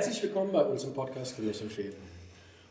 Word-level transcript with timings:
Herzlich 0.00 0.22
willkommen 0.22 0.50
bei 0.50 0.64
uns 0.64 0.82
im 0.84 0.94
Podcast 0.94 1.36
Genuss 1.36 1.60
und 1.60 1.70
Fäden. 1.70 2.00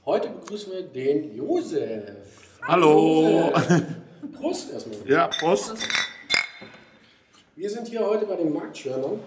Heute 0.03 0.29
begrüßen 0.29 0.73
wir 0.73 0.81
den 0.81 1.35
Josef. 1.35 2.57
Hallo. 2.63 3.51
Josef. 3.51 3.83
Prost 4.33 4.73
erstmal. 4.73 4.97
Ja, 5.07 5.27
Prost. 5.27 5.77
Wir 7.55 7.69
sind 7.69 7.87
hier 7.87 8.03
heute 8.03 8.25
bei 8.25 8.35
den 8.35 8.51
Marktschirmern 8.51 9.19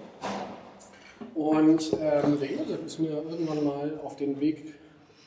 und 1.37 1.93
ähm, 2.01 2.41
der 2.41 2.51
Josef 2.51 2.85
ist 2.85 2.99
mir 2.99 3.11
irgendwann 3.11 3.63
mal 3.63 4.01
auf 4.03 4.17
den 4.17 4.41
Weg 4.41 4.75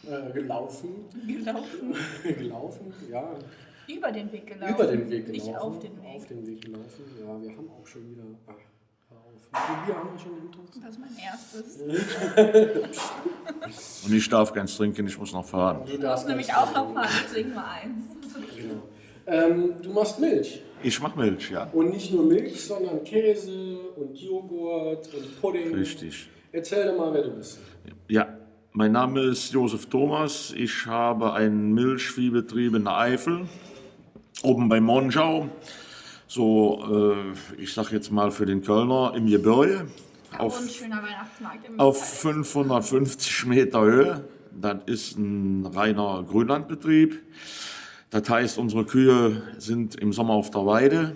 äh, 0.04 0.34
gelaufen. 0.34 1.06
Gelaufen. 1.26 1.96
gelaufen, 2.24 2.94
ja. 3.10 3.36
Über 3.88 4.12
den 4.12 4.30
Weg 4.34 4.48
gelaufen. 4.48 4.76
Über 4.76 4.86
den 4.86 5.10
Weg 5.10 5.28
gelaufen. 5.28 5.48
Nicht 5.48 5.58
auf 5.58 5.80
den 5.80 6.04
Weg. 6.04 6.16
Auf 6.18 6.26
den 6.28 6.46
Weg 6.46 6.62
gelaufen. 6.62 7.06
Ja, 7.22 7.42
wir 7.42 7.52
haben 7.56 7.70
auch 7.70 7.88
schon 7.88 8.12
wieder. 8.12 8.24
Ach. 8.48 8.75
Wie 9.52 9.58
viel 9.58 9.86
Bier 9.86 9.96
haben 9.98 10.10
wir 10.12 10.20
schon 10.20 10.38
intus? 10.38 10.82
Das 10.82 10.92
ist 10.92 11.00
mein 11.00 11.16
erstes. 11.18 11.82
Und 14.06 14.14
ich 14.14 14.30
darf 14.30 14.54
keins 14.54 14.76
trinken, 14.76 15.08
ich 15.08 15.18
muss 15.18 15.34
noch 15.34 15.46
fahren. 15.46 15.82
Du 15.86 15.98
darfst 15.98 16.28
nämlich 16.28 16.54
auch 16.54 16.74
noch 16.74 16.94
fahren, 16.94 17.10
deswegen 17.26 17.54
mal 17.54 17.66
eins. 17.82 17.98
Genau. 18.56 18.84
Ähm, 19.28 19.74
du 19.82 19.92
machst 19.92 20.20
Milch. 20.20 20.62
Ich 20.84 21.02
mach 21.02 21.16
Milch, 21.16 21.50
ja. 21.50 21.70
Und 21.74 21.90
nicht 21.90 22.14
nur 22.14 22.26
Milch, 22.26 22.64
sondern 22.64 23.04
Käse 23.04 23.80
und 23.96 24.16
Joghurt 24.18 25.10
und 25.14 25.42
Pudding. 25.42 25.74
Richtig. 25.74 26.30
Erzähl 26.52 26.86
doch 26.86 26.98
mal, 26.98 27.14
wer 27.14 27.24
du 27.24 27.32
bist. 27.32 27.60
Ja, 28.08 28.28
mein 28.72 28.92
Name 28.92 29.22
ist 29.22 29.52
Josef 29.52 29.88
Thomas. 29.88 30.54
Ich 30.56 30.86
habe 30.86 31.34
einen 31.34 31.74
Milchviehbetrieb 31.74 32.76
in 32.76 32.84
der 32.84 32.98
Eifel, 32.98 33.48
oben 34.44 34.70
bei 34.70 34.80
Monschau. 34.80 35.50
So, 36.28 37.14
äh, 37.58 37.62
ich 37.62 37.74
sag 37.74 37.92
jetzt 37.92 38.12
mal 38.12 38.32
für 38.32 38.46
den 38.46 38.62
Kölner 38.62 39.14
im 39.16 39.28
Gebirge. 39.28 39.88
Auf, 40.38 40.60
im 40.82 41.80
auf 41.80 42.20
550 42.20 43.46
Meter 43.46 43.82
Höhe. 43.82 44.28
Das 44.52 44.78
ist 44.86 45.18
ein 45.18 45.66
reiner 45.66 46.26
Grünlandbetrieb. 46.28 47.22
Das 48.10 48.30
heißt, 48.30 48.58
unsere 48.58 48.86
Kühe 48.86 49.44
sind 49.58 49.96
im 49.96 50.14
Sommer 50.14 50.34
auf 50.34 50.50
der 50.50 50.66
Weide, 50.66 51.16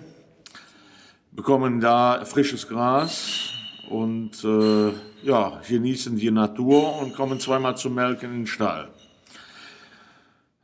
bekommen 1.32 1.80
da 1.80 2.24
frisches 2.24 2.68
Gras 2.68 3.50
und 3.88 4.44
äh, 4.44 4.92
ja, 5.22 5.60
genießen 5.66 6.16
die 6.16 6.30
Natur 6.30 7.00
und 7.00 7.14
kommen 7.14 7.40
zweimal 7.40 7.76
zum 7.76 7.94
Melken 7.94 8.30
in 8.30 8.40
den 8.40 8.46
Stall. 8.46 8.88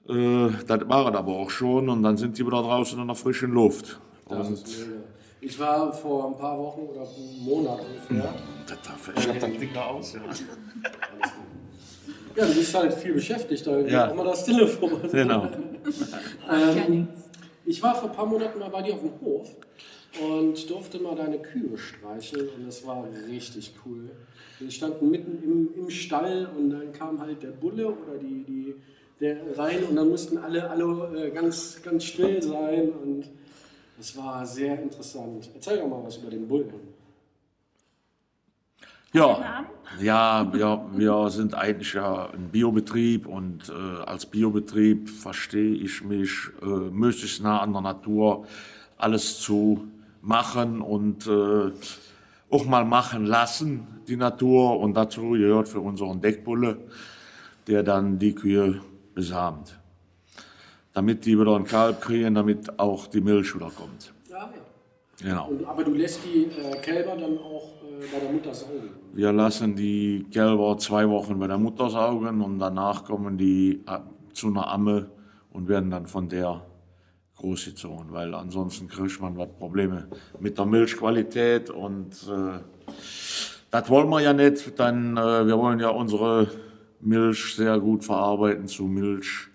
Äh, 0.08 0.48
das 0.66 0.88
war 0.88 1.08
es 1.08 1.16
aber 1.16 1.32
auch 1.32 1.50
schon 1.50 1.88
und 1.88 2.02
dann 2.02 2.16
sind 2.16 2.38
die 2.38 2.46
wieder 2.46 2.62
draußen 2.62 3.00
in 3.00 3.06
der 3.06 3.16
frischen 3.16 3.52
Luft. 3.52 3.98
Das 4.28 4.48
Und 4.48 4.54
ist 4.54 4.78
mega. 4.86 5.00
Ich 5.40 5.58
war 5.58 5.92
vor 5.92 6.28
ein 6.28 6.36
paar 6.38 6.58
Wochen 6.58 6.80
oder 6.80 7.02
einem 7.02 7.44
Monat 7.44 7.80
ungefähr. 7.80 8.34
das, 8.66 8.78
da 8.82 9.20
schaut 9.20 9.42
das 9.42 9.50
Ding 9.58 9.70
da 9.74 9.86
aus. 9.86 10.14
Ja. 10.14 10.20
Ja, 12.36 12.44
du 12.46 12.54
bist 12.54 12.74
halt 12.74 12.92
viel 12.94 13.14
beschäftigt, 13.14 13.66
da 13.66 13.78
Ja. 13.80 14.08
auch 14.08 14.12
immer 14.12 14.24
das 14.24 14.44
Telefon. 14.44 14.92
Genau. 15.10 15.48
Ähm, 16.50 17.06
ich 17.64 17.80
war 17.82 17.94
vor 17.94 18.10
ein 18.10 18.16
paar 18.16 18.26
Monaten 18.26 18.58
mal 18.58 18.68
bei 18.70 18.82
dir 18.82 18.94
auf 18.94 19.00
dem 19.00 19.12
Hof 19.20 19.54
und 20.20 20.68
durfte 20.68 20.98
mal 20.98 21.14
deine 21.14 21.38
Kühe 21.38 21.76
streicheln 21.78 22.48
und 22.56 22.66
das 22.66 22.84
war 22.86 23.04
richtig 23.30 23.72
cool. 23.84 24.10
Wir 24.58 24.70
standen 24.70 25.10
mitten 25.10 25.42
im, 25.44 25.68
im 25.84 25.90
Stall 25.90 26.48
und 26.56 26.70
dann 26.70 26.92
kam 26.92 27.20
halt 27.20 27.42
der 27.42 27.50
Bulle 27.50 27.86
oder 27.88 28.18
die, 28.20 28.44
die 28.44 28.74
der 29.20 29.36
rein 29.56 29.84
und 29.84 29.94
dann 29.96 30.08
mussten 30.08 30.38
alle, 30.38 30.68
alle 30.68 31.26
äh, 31.26 31.30
ganz, 31.30 31.80
ganz 31.84 32.02
still 32.04 32.42
sein 32.42 32.90
und 32.90 33.24
das 33.96 34.16
war 34.16 34.44
sehr 34.46 34.80
interessant. 34.82 35.50
Erzähl 35.54 35.78
doch 35.78 35.88
mal 35.88 36.02
was 36.04 36.16
über 36.16 36.30
den 36.30 36.46
Bullen. 36.46 36.96
Ja, 39.12 39.64
ja 39.98 40.52
wir, 40.52 40.86
wir 40.92 41.30
sind 41.30 41.54
eigentlich 41.54 41.94
ja 41.94 42.28
ein 42.30 42.50
Biobetrieb 42.50 43.26
und 43.26 43.70
äh, 43.70 43.72
als 44.04 44.26
Biobetrieb 44.26 45.08
verstehe 45.08 45.74
ich 45.74 46.04
mich 46.04 46.32
äh, 46.60 46.66
möglichst 46.66 47.42
nah 47.42 47.60
an 47.60 47.72
der 47.72 47.82
Natur 47.82 48.46
alles 48.98 49.40
zu 49.40 49.88
machen 50.20 50.82
und 50.82 51.26
äh, 51.26 51.72
auch 52.50 52.64
mal 52.66 52.84
machen 52.84 53.24
lassen, 53.24 53.86
die 54.08 54.16
Natur. 54.16 54.80
Und 54.80 54.94
dazu 54.94 55.30
gehört 55.30 55.68
für 55.68 55.80
unseren 55.80 56.20
Deckbulle, 56.20 56.78
der 57.66 57.82
dann 57.82 58.18
die 58.18 58.34
Kühe 58.34 58.82
besamt. 59.14 59.78
Damit 60.96 61.26
die 61.26 61.38
wieder 61.38 61.54
ein 61.54 61.64
Kalb 61.64 62.00
kriegen, 62.00 62.34
damit 62.34 62.78
auch 62.78 63.06
die 63.06 63.20
Milch 63.20 63.54
wieder 63.54 63.70
kommt. 63.70 64.14
Ja, 64.30 64.38
ja. 64.38 64.50
Genau. 65.28 65.48
Und, 65.48 65.66
aber 65.66 65.84
du 65.84 65.92
lässt 65.92 66.20
die 66.24 66.44
äh, 66.44 66.74
Kälber 66.80 67.14
dann 67.16 67.36
auch 67.36 67.74
äh, 67.82 68.06
bei 68.10 68.18
der 68.18 68.32
Mutter 68.32 68.54
saugen. 68.54 68.88
Wir 69.12 69.30
lassen 69.30 69.76
die 69.76 70.24
Kälber 70.32 70.78
zwei 70.78 71.06
Wochen 71.06 71.38
bei 71.38 71.48
der 71.48 71.58
Mutter 71.58 71.90
saugen 71.90 72.40
und 72.40 72.58
danach 72.58 73.04
kommen 73.04 73.36
die 73.36 73.82
äh, 73.86 73.98
zu 74.32 74.46
einer 74.46 74.68
Amme 74.68 75.10
und 75.50 75.68
werden 75.68 75.90
dann 75.90 76.06
von 76.06 76.30
der 76.30 76.62
großgezogen, 77.36 78.12
weil 78.12 78.34
ansonsten 78.34 78.88
kriegt 78.88 79.20
man 79.20 79.36
was 79.36 79.48
Probleme 79.58 80.08
mit 80.40 80.56
der 80.56 80.64
Milchqualität 80.64 81.68
und 81.68 82.14
äh, 82.26 82.60
das 83.70 83.90
wollen 83.90 84.08
wir 84.08 84.22
ja 84.22 84.32
nicht. 84.32 84.80
Dann, 84.80 85.18
äh, 85.18 85.46
wir 85.46 85.58
wollen 85.58 85.78
ja 85.78 85.90
unsere 85.90 86.48
Milch 87.00 87.54
sehr 87.54 87.78
gut 87.80 88.02
verarbeiten 88.02 88.66
zu 88.66 88.84
Milch, 88.84 89.48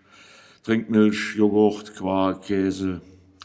Trinkmilch, 0.64 1.36
Joghurt, 1.36 1.96
Quark, 1.96 2.44
Käse 2.44 3.02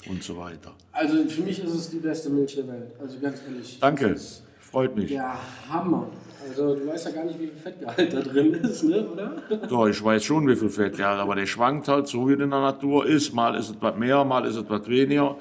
und 0.08 0.22
so 0.22 0.36
weiter. 0.36 0.72
Also 0.92 1.24
für 1.24 1.42
mich 1.42 1.62
ist 1.62 1.74
es 1.74 1.90
die 1.90 1.98
beste 1.98 2.30
Milch 2.30 2.54
der 2.56 2.68
Welt. 2.68 2.92
Also 3.00 3.18
ganz 3.20 3.40
ehrlich. 3.46 3.78
Danke, 3.80 4.16
freut 4.60 4.96
mich. 4.96 5.08
Der 5.08 5.36
Hammer. 5.70 6.08
Also 6.48 6.76
du 6.76 6.86
weißt 6.86 7.06
ja 7.06 7.12
gar 7.12 7.24
nicht, 7.24 7.40
wie 7.40 7.48
viel 7.48 7.56
Fettgehalt 7.56 8.12
da 8.12 8.20
drin 8.20 8.54
ist, 8.54 8.84
ne? 8.84 9.06
oder? 9.08 9.32
Doch, 9.68 9.88
ich 9.88 10.02
weiß 10.02 10.22
schon, 10.22 10.46
wie 10.48 10.54
viel 10.54 10.68
Fett 10.68 10.98
ja, 10.98 11.14
aber 11.14 11.34
der 11.34 11.46
schwankt 11.46 11.88
halt 11.88 12.06
so, 12.06 12.28
wie 12.28 12.34
in 12.34 12.38
der 12.38 12.48
Natur 12.48 13.06
ist. 13.06 13.34
Mal 13.34 13.56
ist 13.56 13.70
es 13.70 13.76
was 13.80 13.96
mehr, 13.96 14.24
mal 14.24 14.44
ist 14.46 14.56
es 14.56 14.64
was 14.68 14.86
weniger. 14.88 15.36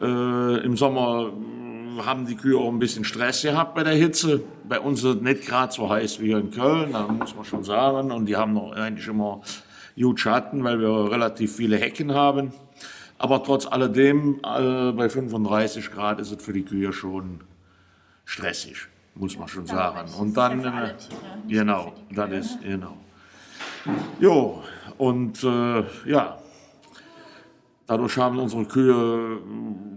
Äh, 0.00 0.64
Im 0.64 0.76
Sommer 0.76 1.32
mh, 1.32 2.04
haben 2.04 2.26
die 2.26 2.36
Kühe 2.36 2.58
auch 2.58 2.68
ein 2.68 2.78
bisschen 2.78 3.04
Stress 3.04 3.42
gehabt 3.42 3.74
bei 3.74 3.84
der 3.84 3.94
Hitze. 3.94 4.42
Bei 4.68 4.80
uns 4.80 5.02
ist 5.02 5.16
es 5.16 5.22
nicht 5.22 5.46
gerade 5.46 5.72
so 5.72 5.88
heiß 5.88 6.20
wie 6.20 6.26
hier 6.26 6.38
in 6.38 6.50
Köln, 6.50 6.92
da 6.92 7.06
muss 7.06 7.34
man 7.34 7.44
schon 7.44 7.64
sagen. 7.64 8.10
Und 8.10 8.26
die 8.26 8.36
haben 8.36 8.52
noch 8.52 8.72
eigentlich 8.72 9.06
immer 9.08 9.40
gut 10.00 10.20
Schatten, 10.20 10.64
weil 10.64 10.80
wir 10.80 11.10
relativ 11.10 11.56
viele 11.56 11.76
Hecken 11.76 12.14
haben. 12.14 12.52
Aber 13.18 13.42
trotz 13.44 13.66
alledem, 13.66 14.40
äh, 14.44 14.92
bei 14.92 15.08
35 15.08 15.90
Grad 15.92 16.18
ist 16.20 16.32
es 16.32 16.44
für 16.44 16.52
die 16.52 16.64
Kühe 16.64 16.92
schon 16.92 17.40
stressig, 18.24 18.88
muss 19.14 19.38
man 19.38 19.48
schon 19.48 19.66
sagen. 19.66 20.10
Und 20.18 20.36
dann, 20.36 20.64
äh, 20.64 20.94
genau, 21.46 21.92
das 22.10 22.30
ist, 22.32 22.62
genau. 22.62 22.96
Jo, 24.20 24.62
und 24.98 25.42
äh, 25.44 25.84
ja, 26.06 26.38
dadurch 27.86 28.16
haben 28.16 28.38
unsere 28.38 28.64
Kühe, 28.64 29.38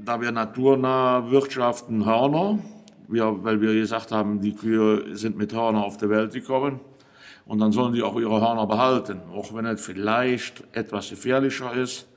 da 0.04 0.20
wir 0.20 0.32
naturnah 0.32 1.30
wirtschaften, 1.30 2.06
Hörner, 2.06 2.60
wir, 3.08 3.44
weil 3.44 3.62
wir 3.62 3.74
gesagt 3.74 4.12
haben, 4.12 4.42
die 4.42 4.54
Kühe 4.54 5.16
sind 5.16 5.38
mit 5.38 5.54
Hörner 5.54 5.84
auf 5.84 5.98
die 5.98 6.10
Welt 6.10 6.34
gekommen. 6.34 6.80
Und 7.46 7.60
dann 7.60 7.72
sollen 7.72 7.94
die 7.94 8.02
auch 8.02 8.20
ihre 8.20 8.42
Hörner 8.42 8.66
behalten, 8.66 9.22
auch 9.34 9.54
wenn 9.54 9.66
es 9.66 9.86
vielleicht 9.86 10.64
etwas 10.76 11.10
gefährlicher 11.10 11.74
ist. 11.74 12.08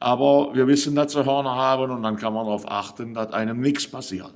Aber 0.00 0.54
wir 0.54 0.66
wissen, 0.66 0.94
dass 0.94 1.12
sie 1.12 1.24
Hörner 1.24 1.54
haben 1.54 1.90
und 1.90 2.02
dann 2.02 2.16
kann 2.16 2.32
man 2.32 2.46
darauf 2.46 2.70
achten, 2.70 3.14
dass 3.14 3.32
einem 3.32 3.60
nichts 3.60 3.86
passiert. 3.86 4.32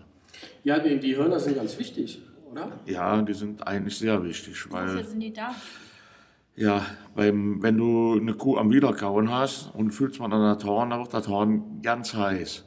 Ja, 0.63 0.79
die, 0.79 0.99
die 0.99 1.17
Hörner 1.17 1.41
sind 1.41 1.57
ganz 1.57 1.79
wichtig, 1.79 2.21
oder? 2.51 2.69
Ja, 2.87 3.21
die 3.23 3.35
sind 3.35 3.67
eigentlich 3.67 3.97
sehr 3.97 4.23
wichtig, 4.23 4.67
Wofür 4.71 4.97
weil 4.97 5.05
sind 5.05 5.21
die 5.21 5.33
da? 5.33 5.55
ja, 6.57 6.85
beim, 7.15 7.63
wenn 7.63 7.79
du 7.79 8.19
eine 8.21 8.35
Kuh 8.35 8.59
am 8.59 8.71
Wiederkauen 8.71 9.31
hast 9.31 9.75
und 9.75 9.93
fühlst 9.93 10.21
man 10.21 10.33
an 10.33 10.59
der 10.59 10.67
Horn, 10.67 10.91
dann 10.91 11.01
wird 11.01 11.15
das 11.15 11.29
Horn 11.29 11.81
ganz 11.83 12.13
heiß. 12.15 12.65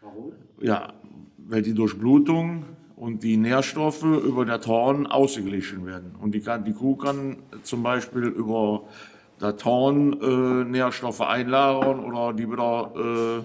Warum? 0.00 0.32
Ja, 0.60 0.92
weil 1.38 1.62
die 1.62 1.74
Durchblutung 1.74 2.64
und 3.00 3.22
die 3.22 3.38
Nährstoffe 3.38 4.02
über 4.02 4.44
das 4.44 4.66
Horn 4.66 5.06
ausgeglichen 5.06 5.86
werden. 5.86 6.14
Und 6.20 6.32
die, 6.32 6.40
kann, 6.40 6.64
die 6.64 6.74
Kuh 6.74 6.96
kann 6.96 7.38
zum 7.62 7.82
Beispiel 7.82 8.24
über 8.24 8.82
das 9.38 9.64
Horn 9.64 10.20
äh, 10.20 10.64
Nährstoffe 10.64 11.22
einlagern 11.22 12.00
oder 12.00 12.34
die 12.34 12.50
wieder 12.50 13.42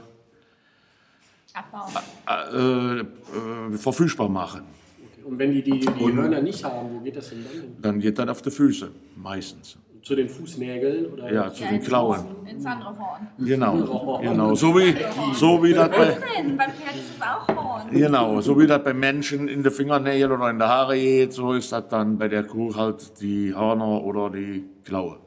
Abbauen. 1.54 1.94
äh, 2.28 3.00
äh, 3.00 3.74
äh, 3.74 3.78
verfügbar 3.78 4.28
machen. 4.28 4.64
Okay. 4.64 5.24
Und 5.24 5.40
wenn 5.40 5.52
die 5.54 5.64
die, 5.64 5.80
die 5.80 6.14
Hörner 6.14 6.42
nicht 6.42 6.62
haben, 6.64 6.94
wo 6.94 7.00
geht 7.00 7.16
das 7.16 7.30
denn 7.30 7.46
dann? 7.46 7.54
hin? 7.54 7.76
Dann 7.82 8.00
geht 8.02 8.20
das 8.20 8.28
auf 8.28 8.42
die 8.42 8.52
Füße, 8.52 8.92
meistens. 9.16 9.78
Zu 10.06 10.16
den 10.16 10.30
Fußnägeln? 10.30 11.08
Oder 11.14 11.34
Ja, 11.34 11.52
zu 11.52 11.64
Ja, 11.64 11.70
den 11.70 11.78
ins 11.78 11.88
Klauen. 11.88 12.26
Ins 12.46 12.64
andere 12.64 12.90
Horn. 13.00 13.28
Genau, 13.40 14.20
genau. 14.22 14.54
So 14.54 14.78
wie, 14.78 14.96
so 15.34 15.64
wie 15.64 15.74
das 15.74 15.90
bei, 15.90 15.98
Was 15.98 16.16
denn? 16.38 16.56
Beim 16.56 16.70
Pferd 16.74 16.96
ist 16.96 17.16
es 17.18 17.22
auch 17.24 17.48
Horn. 17.48 17.90
Genau, 17.92 18.40
so 18.40 18.60
wie 18.60 18.68
das 18.68 18.84
bei 18.84 18.94
Menschen 18.94 19.48
in 19.48 19.64
den 19.64 19.72
Fingernägeln 19.72 20.32
oder 20.32 20.52
in 20.52 20.60
der 20.60 20.68
Haare 20.70 20.96
geht, 20.96 21.34
so 21.34 21.54
ist 21.54 21.72
das 21.72 21.88
dann 21.90 22.20
bei 22.20 22.28
der 22.28 22.44
Kuh 22.44 22.76
halt 22.76 23.20
die 23.20 23.52
Hörner 23.56 24.04
oder 24.04 24.30
die 24.30 24.64
Klaue, 24.84 25.18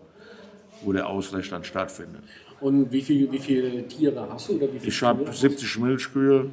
wo 0.83 0.93
der 0.93 1.09
Ausgleich 1.09 1.51
dann 1.51 1.65
stattfindet. 1.65 2.23
Und 2.61 2.93
wie, 2.93 3.03
viel, 3.03 3.33
wie 3.33 3.39
viele 3.41 3.89
Tiere 3.89 4.29
hast 4.31 4.49
du? 4.49 4.53
Oder 4.55 4.73
wie 4.73 4.79
viele 4.79 4.93
Ich 4.93 5.03
habe 5.03 5.25
Kühe? 5.25 5.33
70 5.33 5.79
Milchkühe 5.81 6.51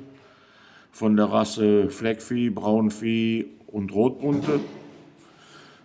von 0.92 1.16
der 1.16 1.26
Rasse 1.26 1.92
Fleckvieh, 1.92 2.50
Braunvieh 2.50 3.46
und 3.68 3.94
Rotbunte. 3.94 4.62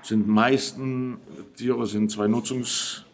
Sind 0.03 0.27
meisten 0.29 1.19
Tiere 1.57 1.87
sind 1.87 2.11
zwei 2.11 2.27
Nutzungsrinder, 2.27 3.05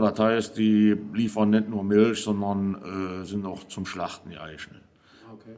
das 0.00 0.18
heißt, 0.18 0.56
die 0.58 0.96
liefern 1.14 1.50
nicht 1.50 1.68
nur 1.68 1.84
Milch, 1.84 2.22
sondern 2.22 3.20
äh, 3.22 3.24
sind 3.24 3.46
auch 3.46 3.64
zum 3.64 3.86
Schlachten 3.86 4.30
geeignet 4.30 4.80
Okay. 5.32 5.56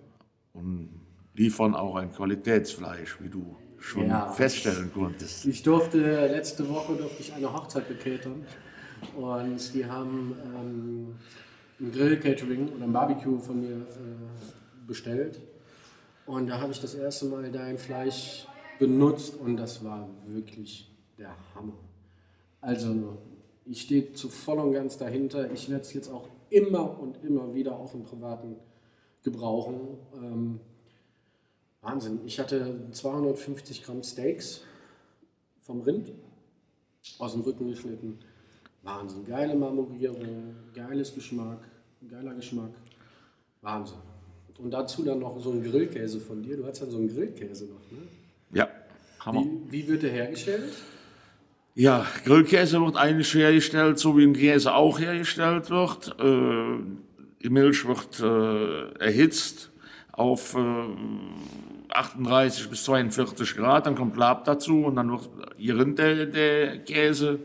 und 0.55 0.89
liefern 1.35 1.75
auch 1.75 1.97
ein 1.97 2.13
Qualitätsfleisch, 2.13 3.19
wie 3.21 3.29
du 3.29 3.57
schon 3.79 4.09
Ja. 4.09 4.31
feststellen 4.33 4.91
konntest. 4.93 5.45
Ich 5.47 5.63
durfte, 5.63 5.99
letzte 5.99 6.69
Woche 6.69 6.95
durfte 6.97 7.23
ich 7.23 7.33
eine 7.33 7.53
Hochzeit 7.53 7.87
beketern 7.89 8.45
und 9.17 9.75
die 9.75 9.87
haben 9.87 10.35
ähm, 10.45 11.15
ein 11.81 11.93
Grill-Catering 11.93 12.69
oder 12.75 12.85
ein 12.85 12.93
Barbecue 12.93 13.39
von 13.39 13.61
mir 13.61 13.77
äh, 13.77 14.87
bestellt 14.87 15.41
und 16.27 16.49
da 16.49 16.61
habe 16.61 16.73
ich 16.73 16.81
das 16.81 16.95
erste 16.95 17.27
Mal 17.27 17.51
dein 17.53 17.79
Fleisch 17.79 18.47
benutzt 18.79 19.39
und 19.39 19.57
das 19.57 19.85
war 19.85 20.09
wirklich 20.27 20.91
der 21.19 21.35
Hammer. 21.55 21.79
Also 22.61 23.19
ich 23.65 23.83
stehe 23.83 24.13
zu 24.13 24.29
voll 24.29 24.59
und 24.59 24.73
ganz 24.73 24.97
dahinter. 24.99 25.51
Ich 25.53 25.69
werde 25.69 25.83
es 25.83 25.93
jetzt 25.93 26.11
auch 26.11 26.29
immer 26.51 26.99
und 26.99 27.23
immer 27.23 27.55
wieder 27.55 27.77
auch 27.79 27.95
im 27.95 28.03
Privaten 28.03 28.57
gebrauchen. 29.23 29.99
Ähm, 30.15 30.61
Wahnsinn. 31.81 32.21
Ich 32.25 32.41
hatte 32.41 32.89
250 32.91 33.85
Gramm 33.85 34.03
Steaks 34.03 34.63
vom 35.61 35.81
Rind 35.83 36.13
aus 37.19 37.33
dem 37.33 37.43
Rücken 37.43 37.69
geschnitten. 37.69 38.19
Wahnsinn. 38.83 39.25
Geile 39.25 39.55
Marmorierung, 39.55 40.55
geiles 40.75 41.15
Geschmack, 41.15 41.61
geiler 42.09 42.35
Geschmack. 42.35 42.71
Wahnsinn. 43.61 43.99
Und 44.59 44.71
dazu 44.71 45.05
dann 45.05 45.21
noch 45.21 45.39
so 45.39 45.53
ein 45.53 45.63
Grillkäse 45.63 46.21
von 46.21 46.43
dir. 46.43 46.57
Du 46.57 46.65
hast 46.65 46.83
dann 46.83 46.91
so 46.91 46.97
einen 46.99 47.09
Grillkäse 47.09 47.67
noch, 47.67 47.93
ne? 47.93 48.09
Ja, 48.53 48.69
Hammer. 49.21 49.45
Wie, 49.69 49.85
wie 49.85 49.89
wird 49.89 50.03
der 50.03 50.11
hergestellt? 50.11 50.73
Ja, 51.75 52.07
Grillkäse 52.25 52.81
wird 52.81 52.97
eigentlich 52.97 53.33
hergestellt, 53.35 53.99
so 53.99 54.17
wie 54.17 54.25
ein 54.25 54.33
Käse 54.33 54.75
auch 54.75 54.99
hergestellt 54.99 55.71
wird. 55.71 56.17
Äh, 56.19 56.83
die 57.43 57.51
Milch 57.51 57.87
wird 57.87 58.21
äh, 58.21 59.05
erhitzt 59.05 59.71
auf 60.13 60.57
äh, 60.57 61.89
38 61.91 62.69
bis 62.69 62.85
42 62.85 63.57
Grad, 63.57 63.87
dann 63.87 63.95
kommt 63.95 64.17
Lab 64.17 64.45
dazu 64.45 64.85
und 64.85 64.97
dann 64.97 65.11
wird 65.11 65.29
gerinnt 65.59 65.99
der, 65.99 66.27
der 66.27 66.79
Käse. 66.79 67.39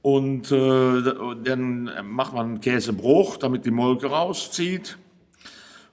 Und 0.00 0.50
äh, 0.50 1.02
dann 1.44 1.90
macht 2.04 2.32
man 2.32 2.46
einen 2.46 2.60
Käsebruch, 2.60 3.36
damit 3.36 3.66
die 3.66 3.70
Molke 3.70 4.06
rauszieht. 4.06 4.96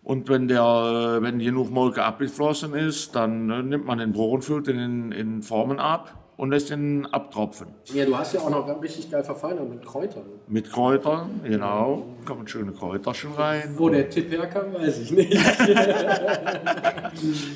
Und 0.06 0.30
wenn, 0.30 0.48
der, 0.48 0.62
äh, 0.62 1.24
wenn 1.24 1.40
genug 1.40 1.72
Molke 1.72 2.04
abgeflossen 2.04 2.76
ist, 2.76 3.16
dann 3.16 3.50
äh, 3.50 3.64
nimmt 3.64 3.86
man 3.88 3.98
den 3.98 4.14
füllt 4.42 4.68
den 4.68 4.78
in, 4.78 5.12
in 5.12 5.42
Formen 5.42 5.80
ab 5.80 6.14
und 6.38 6.52
lässt 6.52 6.70
ihn 6.70 7.08
abtropfen. 7.08 7.70
Ja, 7.86 8.06
du 8.06 8.16
hast 8.16 8.36
ja 8.36 8.42
auch 8.42 8.52
noch 8.52 8.82
richtig 8.84 9.10
geil 9.10 9.24
verfeinert 9.24 9.68
mit 9.68 9.84
Kräutern. 9.84 10.26
Mit 10.48 10.72
Kräutern, 10.72 11.42
genau. 11.44 12.06
Kommen 12.24 12.48
schöne 12.48 12.72
Kräuterchen 12.72 13.34
rein. 13.34 13.74
Wo 13.78 13.90
der 13.90 14.08
Tipp 14.08 14.30
herkam, 14.30 14.74
weiß 14.74 15.00
ich 15.00 15.12
nicht. 15.12 15.34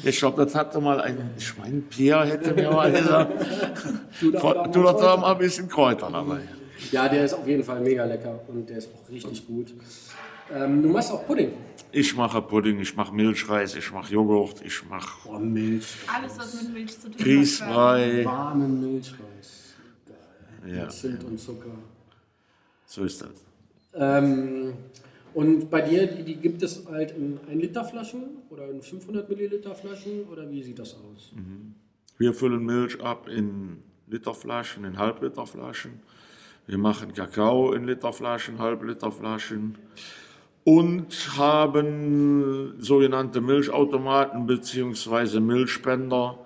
Ich 0.04 0.18
glaube, 0.18 0.46
das 0.46 0.56
hatte 0.56 0.80
mal 0.80 1.02
ein 1.02 1.32
Schweinpier, 1.38 2.24
hätte 2.24 2.54
mir 2.54 2.72
mal 2.72 2.92
gesagt. 2.92 3.34
Du 4.22 4.32
da 4.32 5.18
mal 5.18 5.34
ein 5.34 5.38
bisschen 5.38 5.68
Kräuter 5.68 6.10
dabei. 6.10 6.40
Ja, 6.92 7.10
der 7.10 7.26
ist 7.26 7.34
auf 7.34 7.46
jeden 7.46 7.64
Fall 7.64 7.82
mega 7.82 8.06
lecker 8.06 8.40
und 8.48 8.70
der 8.70 8.78
ist 8.78 8.90
auch 8.94 9.12
richtig 9.12 9.46
gut. 9.46 9.74
Ähm, 10.54 10.82
du 10.82 10.90
machst 10.90 11.12
auch 11.12 11.26
Pudding. 11.26 11.52
Ich 11.92 12.16
mache 12.16 12.42
Pudding, 12.42 12.80
ich 12.80 12.96
mache 12.96 13.14
Milchreis, 13.14 13.76
ich 13.76 13.92
mache 13.92 14.14
Joghurt, 14.14 14.62
ich 14.66 14.84
mache 14.88 15.28
Oh, 15.30 15.40
Milch. 15.40 15.86
Alles, 16.08 16.38
was 16.38 16.64
mit 16.64 16.74
Milch 16.74 16.92
zu 17.00 17.04
tun 17.10 17.14
hat. 17.14 17.20
Grießbrei. 17.20 18.26
Warmen 18.26 18.80
Milchreis. 18.82 19.76
Ja, 20.68 20.84
Mit 20.84 20.92
Zimt 20.92 21.24
und 21.24 21.40
Zucker. 21.40 21.70
so 22.86 23.04
ist 23.06 23.22
das. 23.22 23.30
Ähm, 23.94 24.74
und 25.34 25.70
bei 25.70 25.82
dir, 25.82 26.06
die, 26.08 26.24
die 26.24 26.36
gibt 26.36 26.62
es 26.64 26.86
halt 26.88 27.12
in 27.12 27.40
1 27.50 27.62
Liter 27.62 27.84
Flaschen 27.86 28.24
oder 28.50 28.70
in 28.70 28.82
500 28.82 29.30
Milliliter 29.30 29.74
Flaschen 29.74 30.24
oder 30.32 30.50
wie 30.50 30.62
sieht 30.62 30.78
das 30.80 30.96
aus? 30.96 31.32
Wir 32.18 32.34
füllen 32.34 32.66
Milch 32.66 33.00
ab 33.02 33.28
in 33.30 33.78
Literflaschen, 34.08 34.84
in 34.84 34.98
Halbliterflaschen. 34.98 36.02
Wir 36.68 36.78
machen 36.78 37.14
Kakao 37.14 37.72
in 37.74 37.86
Literflaschen, 37.86 38.60
Halbliterflaschen. 38.60 39.78
Und 40.64 41.38
haben 41.38 42.76
sogenannte 42.80 43.42
Milchautomaten 43.42 44.46
bzw. 44.46 45.40
Milchspender. 45.40 46.38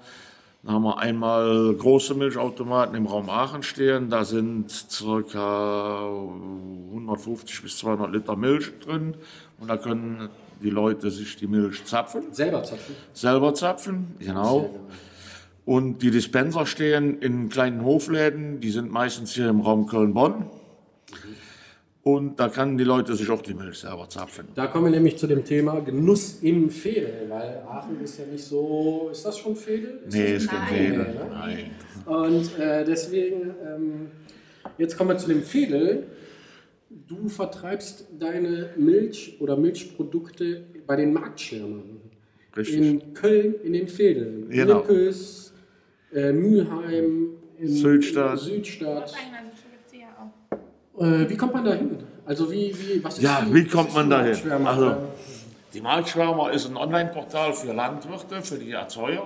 Da 0.64 0.72
haben 0.72 0.84
wir 0.84 0.98
einmal 1.00 1.74
große 1.74 2.16
Milchautomaten 2.16 2.96
im 2.96 3.06
Raum 3.06 3.30
Aachen 3.30 3.64
stehen. 3.64 4.10
Da 4.10 4.24
sind 4.24 4.88
ca. 5.30 6.10
150 6.92 7.64
bis 7.64 7.78
200 7.80 8.14
Liter 8.14 8.36
Milch 8.38 8.72
drin. 8.80 9.16
Und 9.60 9.68
da 9.70 9.78
können 9.78 10.30
die 10.62 10.70
Leute 10.70 11.12
sich 11.12 11.36
die 11.36 11.48
Milch 11.48 11.84
zapfen 11.86 12.34
Selber 12.34 12.64
zapfen. 12.64 12.96
selber 13.14 13.54
zapfen, 13.54 14.16
genau. 14.20 14.70
Und 15.66 16.02
die 16.02 16.12
Dispenser 16.12 16.66
stehen 16.66 17.20
in 17.20 17.50
kleinen 17.50 17.84
Hofläden, 17.84 18.60
die 18.60 18.70
sind 18.70 18.92
meistens 18.92 19.34
hier 19.34 19.50
im 19.50 19.62
Raum 19.62 19.88
Köln-Bonn. 19.88 20.50
Und 22.04 22.38
da 22.38 22.50
kann 22.50 22.78
die 22.78 22.84
Leute 22.84 23.16
sich 23.16 23.30
auch 23.30 23.42
die 23.42 23.54
Milch 23.54 23.80
selber 23.80 24.10
zapfen. 24.10 24.50
Da 24.56 24.68
kommen 24.68 24.86
wir 24.86 24.92
nämlich 24.92 25.18
zu 25.18 25.26
dem 25.26 25.46
Thema 25.46 25.80
Genuss 25.80 26.40
im 26.42 26.70
Fädel, 26.70 27.28
weil 27.30 27.64
Aachen 27.66 28.02
ist 28.04 28.20
ja 28.20 28.26
nicht 28.26 28.44
so. 28.44 29.08
Ist 29.10 29.26
das 29.26 29.38
schon 29.38 29.56
Fädel? 29.56 30.02
Ist 30.06 30.14
Nee, 30.14 30.34
das 30.34 30.44
ist 30.44 30.50
kein. 30.50 30.92
Nee, 30.92 30.98
ne? 30.98 31.28
Nein. 31.32 31.72
Und 32.06 32.60
äh, 32.60 32.84
deswegen, 32.84 33.56
ähm, 33.66 34.08
jetzt 34.78 34.98
kommen 34.98 35.12
wir 35.12 35.18
zu 35.18 35.30
dem 35.30 35.44
Fädel. 35.44 36.08
Du 36.90 37.30
vertreibst 37.30 38.06
deine 38.20 38.72
Milch 38.76 39.38
oder 39.40 39.56
Milchprodukte 39.56 40.66
bei 40.86 40.98
den 40.98 41.14
Marktschirmern. 41.14 42.02
Richtig. 42.56 42.82
In 42.82 43.14
Köln, 43.14 43.56
in 43.64 43.74
den 43.74 43.88
Fädeln. 43.88 44.50
Genau. 44.50 44.86
Linkes, 44.86 45.54
äh, 46.14 46.34
Mülheim, 46.34 47.30
in 47.58 47.68
Südstadt. 47.68 48.40
Südstadt. 48.40 49.14
Rheinland 49.16 49.54
gibt 49.56 49.88
es 49.88 49.94
ja 49.94 50.08
auch. 50.20 50.58
Äh, 51.00 51.30
wie 51.30 51.38
kommt 51.38 51.54
man 51.54 51.66
da 51.66 51.74
hin? 51.74 52.04
Also 52.26 52.52
wie, 52.52 52.74
wie, 52.78 53.04
was 53.04 53.16
ist 53.18 53.24
Ja, 53.24 53.42
die- 53.42 53.54
wie 53.54 53.66
kommt 53.68 53.90
ist 53.90 53.96
man 53.96 54.06
die 54.06 54.10
da 54.12 54.18
hin? 54.22 54.28
Marktschwärmer? 54.32 54.70
Also- 54.70 54.96
Die 55.74 55.82
Marktschwärmer 55.82 56.52
ist 56.52 56.68
ein 56.70 56.78
Online-Portal 56.78 57.54
für 57.54 57.74
Landwirte, 57.74 58.42
für 58.44 58.60
die 58.60 58.72
Erzeuger, 58.72 59.24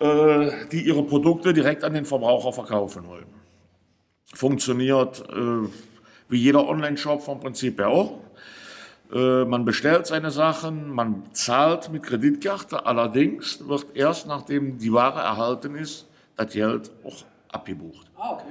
äh, 0.00 0.50
die 0.70 0.82
ihre 0.86 1.02
Produkte 1.02 1.52
direkt 1.52 1.82
an 1.82 1.92
den 1.94 2.04
Verbraucher 2.04 2.52
verkaufen 2.52 3.06
wollen. 3.08 3.26
Funktioniert 4.34 5.20
äh, 5.30 5.68
wie 6.28 6.36
jeder 6.38 6.68
Online-Shop 6.68 7.22
vom 7.22 7.40
Prinzip 7.40 7.78
her 7.78 7.88
auch. 7.88 8.18
Äh, 9.12 9.44
Man 9.44 9.64
bestellt 9.64 10.06
seine 10.06 10.30
Sachen, 10.30 10.90
man 10.90 11.24
zahlt 11.32 11.90
mit 11.90 12.02
Kreditkarte, 12.04 12.86
allerdings 12.86 13.66
wird 13.66 13.86
erst 13.96 14.26
nachdem 14.28 14.78
die 14.78 14.92
Ware 14.92 15.18
erhalten 15.20 15.74
ist, 15.74 16.06
das 16.36 16.52
Geld 16.52 16.90
auch 17.04 17.24
abgebucht. 17.50 18.06
Ah, 18.16 18.34
okay. 18.34 18.44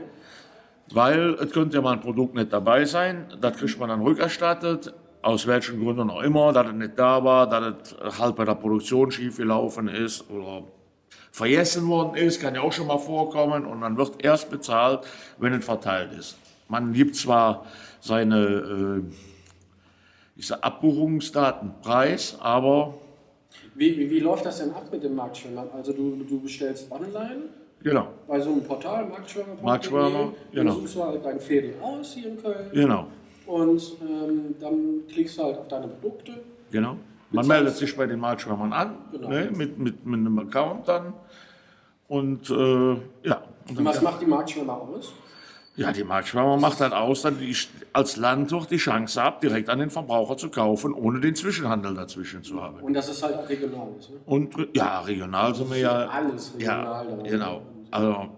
Weil 0.91 1.33
es 1.35 1.51
könnte 1.51 1.75
ja 1.75 1.81
mal 1.81 1.93
ein 1.93 2.01
Produkt 2.01 2.35
nicht 2.35 2.53
dabei 2.53 2.85
sein, 2.85 3.25
das 3.41 3.57
kriegt 3.57 3.79
man 3.79 3.89
dann 3.89 4.01
rückerstattet, 4.01 4.93
aus 5.21 5.45
welchen 5.45 5.83
Gründen 5.83 6.09
auch 6.09 6.21
immer, 6.21 6.53
dass 6.53 6.67
es 6.67 6.73
nicht 6.73 6.97
da 6.97 7.23
war, 7.23 7.47
dass 7.47 7.93
es 8.01 8.19
halt 8.19 8.35
bei 8.35 8.45
der 8.45 8.55
Produktion 8.55 9.11
schief 9.11 9.37
gelaufen 9.37 9.89
ist 9.89 10.29
oder 10.29 10.63
vergessen 11.31 11.87
worden 11.87 12.15
ist, 12.15 12.41
kann 12.41 12.55
ja 12.55 12.61
auch 12.61 12.71
schon 12.71 12.87
mal 12.87 12.97
vorkommen 12.97 13.65
und 13.65 13.81
dann 13.81 13.97
wird 13.97 14.23
erst 14.23 14.49
bezahlt, 14.49 15.01
wenn 15.37 15.53
es 15.53 15.65
verteilt 15.65 16.13
ist. 16.13 16.37
Man 16.69 16.93
gibt 16.93 17.15
zwar 17.15 17.65
seine 17.99 19.03
äh, 20.37 20.41
sag, 20.41 20.63
Abbuchungsdaten 20.63 21.73
preis, 21.81 22.37
aber 22.39 22.93
Wie, 23.75 23.97
wie, 23.97 24.09
wie 24.09 24.19
läuft 24.19 24.45
das 24.45 24.59
denn 24.59 24.71
ab 24.73 24.87
mit 24.91 25.03
dem 25.03 25.15
Marktschwimmer? 25.15 25.67
Also 25.75 25.93
du, 25.93 26.23
du 26.27 26.39
bestellst 26.39 26.91
online 26.91 27.43
genau, 27.83 28.07
bei 28.27 28.39
so 28.39 28.51
einem 28.51 28.63
Portal, 28.63 29.05
Marktschwimmer. 29.07 29.47
Marktschwimmer, 29.61 30.33
genau. 30.51 30.73
Du 30.73 30.79
suchst 30.81 30.95
du 30.95 31.03
halt 31.03 31.25
dein 31.25 31.39
Fädel 31.39 31.73
aus 31.81 32.13
hier 32.13 32.29
in 32.29 32.41
Köln 32.41 32.69
genau, 32.73 33.07
und 33.45 33.81
ähm, 34.01 34.55
dann 34.59 35.01
klickst 35.11 35.37
du 35.37 35.43
halt 35.43 35.57
auf 35.57 35.67
deine 35.67 35.87
Produkte. 35.87 36.33
genau. 36.71 36.97
Man 37.29 37.45
meldet 37.45 37.75
sich 37.75 37.93
bei 37.97 38.05
den 38.05 38.21
Marktschwärmern 38.21 38.71
an, 38.71 38.95
Genau. 39.11 39.27
ne, 39.27 39.49
mit, 39.53 39.77
mit, 39.77 40.05
mit 40.05 40.19
einem 40.21 40.39
Account 40.39 40.87
dann 40.87 41.11
und 42.07 42.49
äh, 42.49 42.93
ja. 43.27 43.41
Und 43.69 43.79
Und 43.79 43.83
was 43.85 43.95
dann, 43.95 44.03
macht 44.05 44.21
die 44.21 44.25
Marktschwimmer 44.27 44.81
aus? 44.81 45.11
Ja, 45.77 45.91
die 45.91 46.03
Marktschwärmer 46.03 46.57
macht 46.57 46.81
dann 46.81 46.91
aus, 46.91 47.21
dass 47.21 47.39
ich 47.39 47.69
als 47.93 48.17
Landwirt 48.17 48.71
die 48.71 48.77
Chance 48.77 49.21
habe, 49.21 49.37
direkt 49.41 49.69
an 49.69 49.77
den 49.77 49.91
Verbraucher 49.91 50.35
zu 50.35 50.49
kaufen, 50.49 50.91
ohne 50.91 51.19
den 51.19 51.35
Zwischenhandel 51.35 51.93
dazwischen 51.93 52.43
zu 52.43 52.61
haben. 52.61 52.79
Und 52.79 52.93
das 52.93 53.07
ist 53.09 53.21
halt 53.21 53.35
auch 53.35 53.47
regional. 53.47 53.89
Ist, 53.99 54.09
ne? 54.09 54.17
Und 54.25 54.55
ja, 54.75 55.01
regional 55.01 55.53
sind 55.53 55.69
wir 55.69 55.77
ja. 55.77 56.07
Alles 56.07 56.53
Ja, 56.57 57.01
regional. 57.01 57.23
da. 57.23 57.29
genau. 57.29 57.61
Also, 57.91 58.29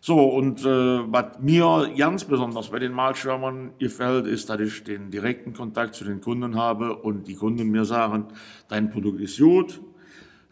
so, 0.00 0.18
und 0.28 0.60
äh, 0.64 0.64
was 1.12 1.38
mir 1.40 1.92
ganz 1.96 2.24
besonders 2.24 2.68
bei 2.70 2.78
den 2.78 2.92
Marktschwärmern 2.92 3.72
gefällt, 3.78 4.26
ist, 4.26 4.50
dass 4.50 4.60
ich 4.60 4.82
den 4.82 5.10
direkten 5.10 5.52
Kontakt 5.54 5.94
zu 5.94 6.04
den 6.04 6.20
Kunden 6.20 6.56
habe 6.56 6.96
und 6.96 7.28
die 7.28 7.34
Kunden 7.34 7.68
mir 7.68 7.84
sagen, 7.84 8.26
dein 8.68 8.90
Produkt 8.90 9.20
ist 9.20 9.38
gut, 9.38 9.80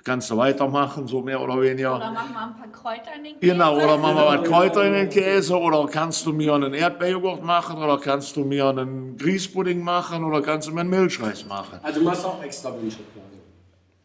kannst 0.07 0.31
du 0.31 0.37
weitermachen, 0.37 1.09
so 1.09 1.21
mehr 1.21 1.41
oder 1.41 1.61
weniger. 1.61 1.97
Oder 1.97 2.13
machen 2.13 2.33
wir 2.33 2.43
ein 2.47 2.57
paar 2.57 2.69
Kräuter 2.69 3.17
in 3.17 3.25
den 3.25 3.41
Käse. 3.41 3.53
Genau, 3.53 3.77
oder 3.77 3.99
machen 3.99 4.17
wir 4.17 4.27
was 4.27 4.49
Kräuter 4.49 4.85
in 4.87 4.93
den 4.93 5.09
Käse, 5.09 5.59
oder 5.59 5.87
kannst 5.87 6.25
du 6.25 6.33
mir 6.33 6.55
einen 6.55 6.75
Erdbeerjoghurt 6.75 7.43
machen, 7.43 7.77
oder 7.77 7.99
kannst 7.99 8.37
du 8.37 8.45
mir 8.45 8.69
einen 8.69 9.17
Grießpudding 9.17 9.83
machen, 9.83 10.25
oder 10.25 10.41
kannst 10.43 10.69
du 10.69 10.73
mir 10.73 10.83
einen 10.83 10.91
Milchreis 10.91 11.45
machen. 11.47 11.81
Also 11.83 11.99
du 12.01 12.07
machst 12.07 12.25
auch 12.25 12.41
extra 12.43 12.73
Wünsche 12.73 12.99
quasi. 12.99 13.37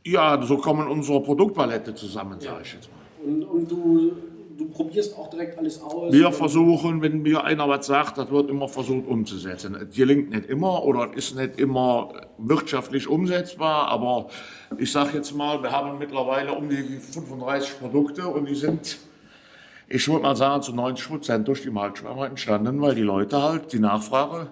Ja, 0.03 0.41
so 0.41 0.57
kommen 0.57 0.87
unsere 0.87 1.21
Produktpalette 1.21 1.93
zusammen, 1.93 2.41
sage 2.41 2.61
ich 2.63 2.73
jetzt 2.73 2.89
mal. 2.89 2.97
Und, 3.23 3.43
und 3.43 3.71
du, 3.71 4.13
du 4.61 4.69
probierst 4.69 5.17
auch 5.17 5.29
direkt 5.29 5.57
alles 5.57 5.81
aus. 5.81 6.13
Wir 6.13 6.31
versuchen, 6.31 7.01
wenn 7.01 7.21
mir 7.21 7.43
einer 7.43 7.67
was 7.67 7.87
sagt, 7.87 8.17
das 8.17 8.29
wird 8.29 8.49
immer 8.49 8.67
versucht 8.67 9.07
umzusetzen. 9.07 9.75
Es 9.75 9.95
gelingt 9.95 10.29
nicht 10.29 10.45
immer 10.45 10.83
oder 10.83 11.13
ist 11.13 11.35
nicht 11.35 11.59
immer 11.59 12.13
wirtschaftlich 12.37 13.07
umsetzbar, 13.07 13.87
aber 13.87 14.27
ich 14.77 14.91
sage 14.91 15.17
jetzt 15.17 15.33
mal, 15.35 15.61
wir 15.63 15.71
haben 15.71 15.97
mittlerweile 15.97 16.53
um 16.53 16.69
die 16.69 16.83
35 16.83 17.79
Produkte 17.79 18.27
und 18.27 18.47
die 18.47 18.55
sind, 18.55 18.97
ich 19.87 20.07
würde 20.07 20.21
mal 20.23 20.35
sagen, 20.35 20.61
zu 20.61 20.73
90 20.73 21.07
Prozent 21.07 21.47
durch 21.47 21.63
die 21.63 21.71
Marktschwärmer 21.71 22.27
entstanden, 22.27 22.79
weil 22.81 22.95
die 22.95 23.01
Leute 23.01 23.41
halt 23.41 23.73
die 23.73 23.79
Nachfrage 23.79 24.47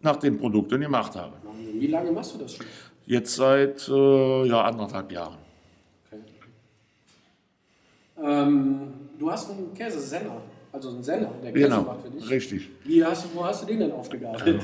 nach 0.00 0.16
den 0.16 0.38
Produkten 0.38 0.80
gemacht 0.80 1.14
haben. 1.16 1.32
Wie 1.74 1.88
lange 1.88 2.12
machst 2.12 2.34
du 2.34 2.38
das 2.38 2.54
schon? 2.54 2.66
Jetzt 3.06 3.34
seit 3.36 3.86
äh, 3.88 4.46
ja, 4.46 4.62
anderthalb 4.62 5.12
Jahren. 5.12 5.43
Ähm, 8.24 8.92
du 9.18 9.30
hast 9.30 9.50
einen 9.50 9.74
Käsesenner, 9.74 10.40
also 10.72 10.88
einen 10.90 11.02
Senner, 11.02 11.30
der 11.42 11.52
Käse 11.52 11.64
Genau, 11.68 11.82
macht 11.82 12.02
für 12.02 12.10
dich. 12.10 12.30
richtig. 12.30 12.70
Wie 12.84 13.04
hast 13.04 13.24
du, 13.26 13.28
wo 13.34 13.44
hast 13.44 13.62
du 13.62 13.66
den 13.66 13.80
denn 13.80 13.92
aufgegabelt? 13.92 14.60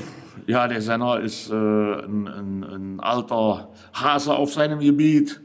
Ja, 0.47 0.67
der 0.67 0.81
Senner 0.81 1.19
ist 1.19 1.49
äh, 1.49 1.53
ein, 1.53 2.27
ein, 2.27 2.63
ein 2.63 2.99
alter 2.99 3.69
Hase 3.93 4.33
auf 4.35 4.51
seinem 4.53 4.79
Gebiet. 4.79 5.39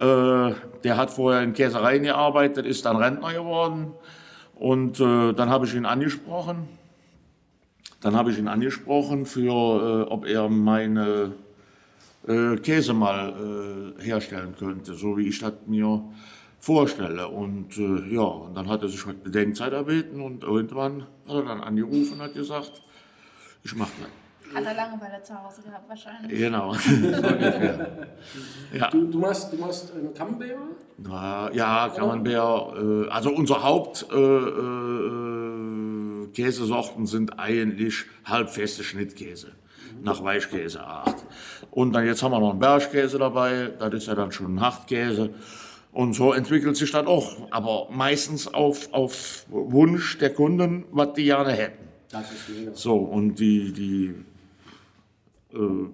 Äh, 0.00 0.52
der 0.82 0.96
hat 0.96 1.10
vorher 1.10 1.42
in 1.42 1.52
Käsereien 1.52 2.02
gearbeitet, 2.02 2.66
ist 2.66 2.84
dann 2.84 2.96
Rentner 2.96 3.32
geworden. 3.32 3.92
Und 4.56 4.98
äh, 5.00 5.32
dann 5.32 5.48
habe 5.50 5.66
ich 5.66 5.74
ihn 5.74 5.86
angesprochen. 5.86 6.68
Dann 8.00 8.16
habe 8.16 8.30
ich 8.32 8.38
ihn 8.38 8.48
angesprochen, 8.48 9.24
für, 9.26 10.06
äh, 10.08 10.10
ob 10.10 10.26
er 10.26 10.48
meine 10.48 11.32
äh, 12.26 12.56
Käse 12.56 12.92
mal 12.92 13.94
äh, 13.98 14.02
herstellen 14.02 14.54
könnte, 14.58 14.94
so 14.94 15.16
wie 15.16 15.28
ich 15.28 15.38
das 15.38 15.52
mir 15.66 16.02
vorstelle. 16.64 17.28
Und 17.28 17.76
äh, 17.76 18.14
ja, 18.14 18.22
und 18.22 18.54
dann 18.54 18.68
hat 18.68 18.82
er 18.82 18.88
sich 18.88 19.04
mit 19.06 19.22
Bedenkzeit 19.22 19.72
erbeten 19.72 20.20
und 20.20 20.42
irgendwann 20.44 21.02
hat 21.28 21.34
er 21.36 21.42
dann 21.42 21.60
angerufen 21.60 22.14
und 22.14 22.22
hat 22.22 22.34
gesagt, 22.34 22.82
ich 23.62 23.76
mache 23.76 23.92
das. 24.00 24.08
Hat 24.54 24.64
er 24.64 24.74
Langeweile 24.74 25.22
zu 25.22 25.34
Hause 25.34 25.62
gehabt 25.62 25.88
wahrscheinlich. 25.88 26.38
Genau. 26.38 26.74
Ja, 28.72 28.90
Du, 28.90 29.06
du 29.06 29.18
machst, 29.18 29.52
du 29.52 29.56
machst 29.58 29.92
einen 29.94 30.14
Camembert? 30.14 30.56
na, 30.98 31.52
ja, 31.52 31.88
Camembert. 31.94 32.76
Äh, 32.76 33.08
also 33.10 33.30
unsere 33.30 33.62
Haupt 33.62 34.06
äh, 34.12 34.16
äh, 36.32 37.06
sind 37.06 37.38
eigentlich 37.38 38.04
halbfeste 38.24 38.82
Schnittkäse 38.82 39.52
nach 40.02 40.24
Weichkäseart. 40.24 41.24
Und 41.70 41.92
dann 41.92 42.06
jetzt 42.06 42.22
haben 42.22 42.32
wir 42.32 42.40
noch 42.40 42.50
einen 42.50 42.58
Bergkäse 42.58 43.18
dabei, 43.18 43.70
das 43.78 43.94
ist 43.94 44.06
ja 44.06 44.14
dann 44.14 44.32
schon 44.32 44.54
ein 44.54 44.60
Hartkäse. 44.60 45.30
Und 45.94 46.12
so 46.14 46.32
entwickelt 46.32 46.76
sich 46.76 46.90
das 46.90 47.06
auch, 47.06 47.36
aber 47.52 47.86
meistens 47.92 48.52
auf, 48.52 48.92
auf 48.92 49.46
Wunsch 49.48 50.18
der 50.18 50.34
Kunden, 50.34 50.84
was 50.90 51.12
die 51.12 51.22
gerne 51.24 51.52
hätten. 51.52 51.84
Das 52.10 52.32
ist. 52.32 52.78
So, 52.78 52.96
und 52.96 53.38
die, 53.38 53.72
die, 53.72 54.14
äh, 55.56 55.86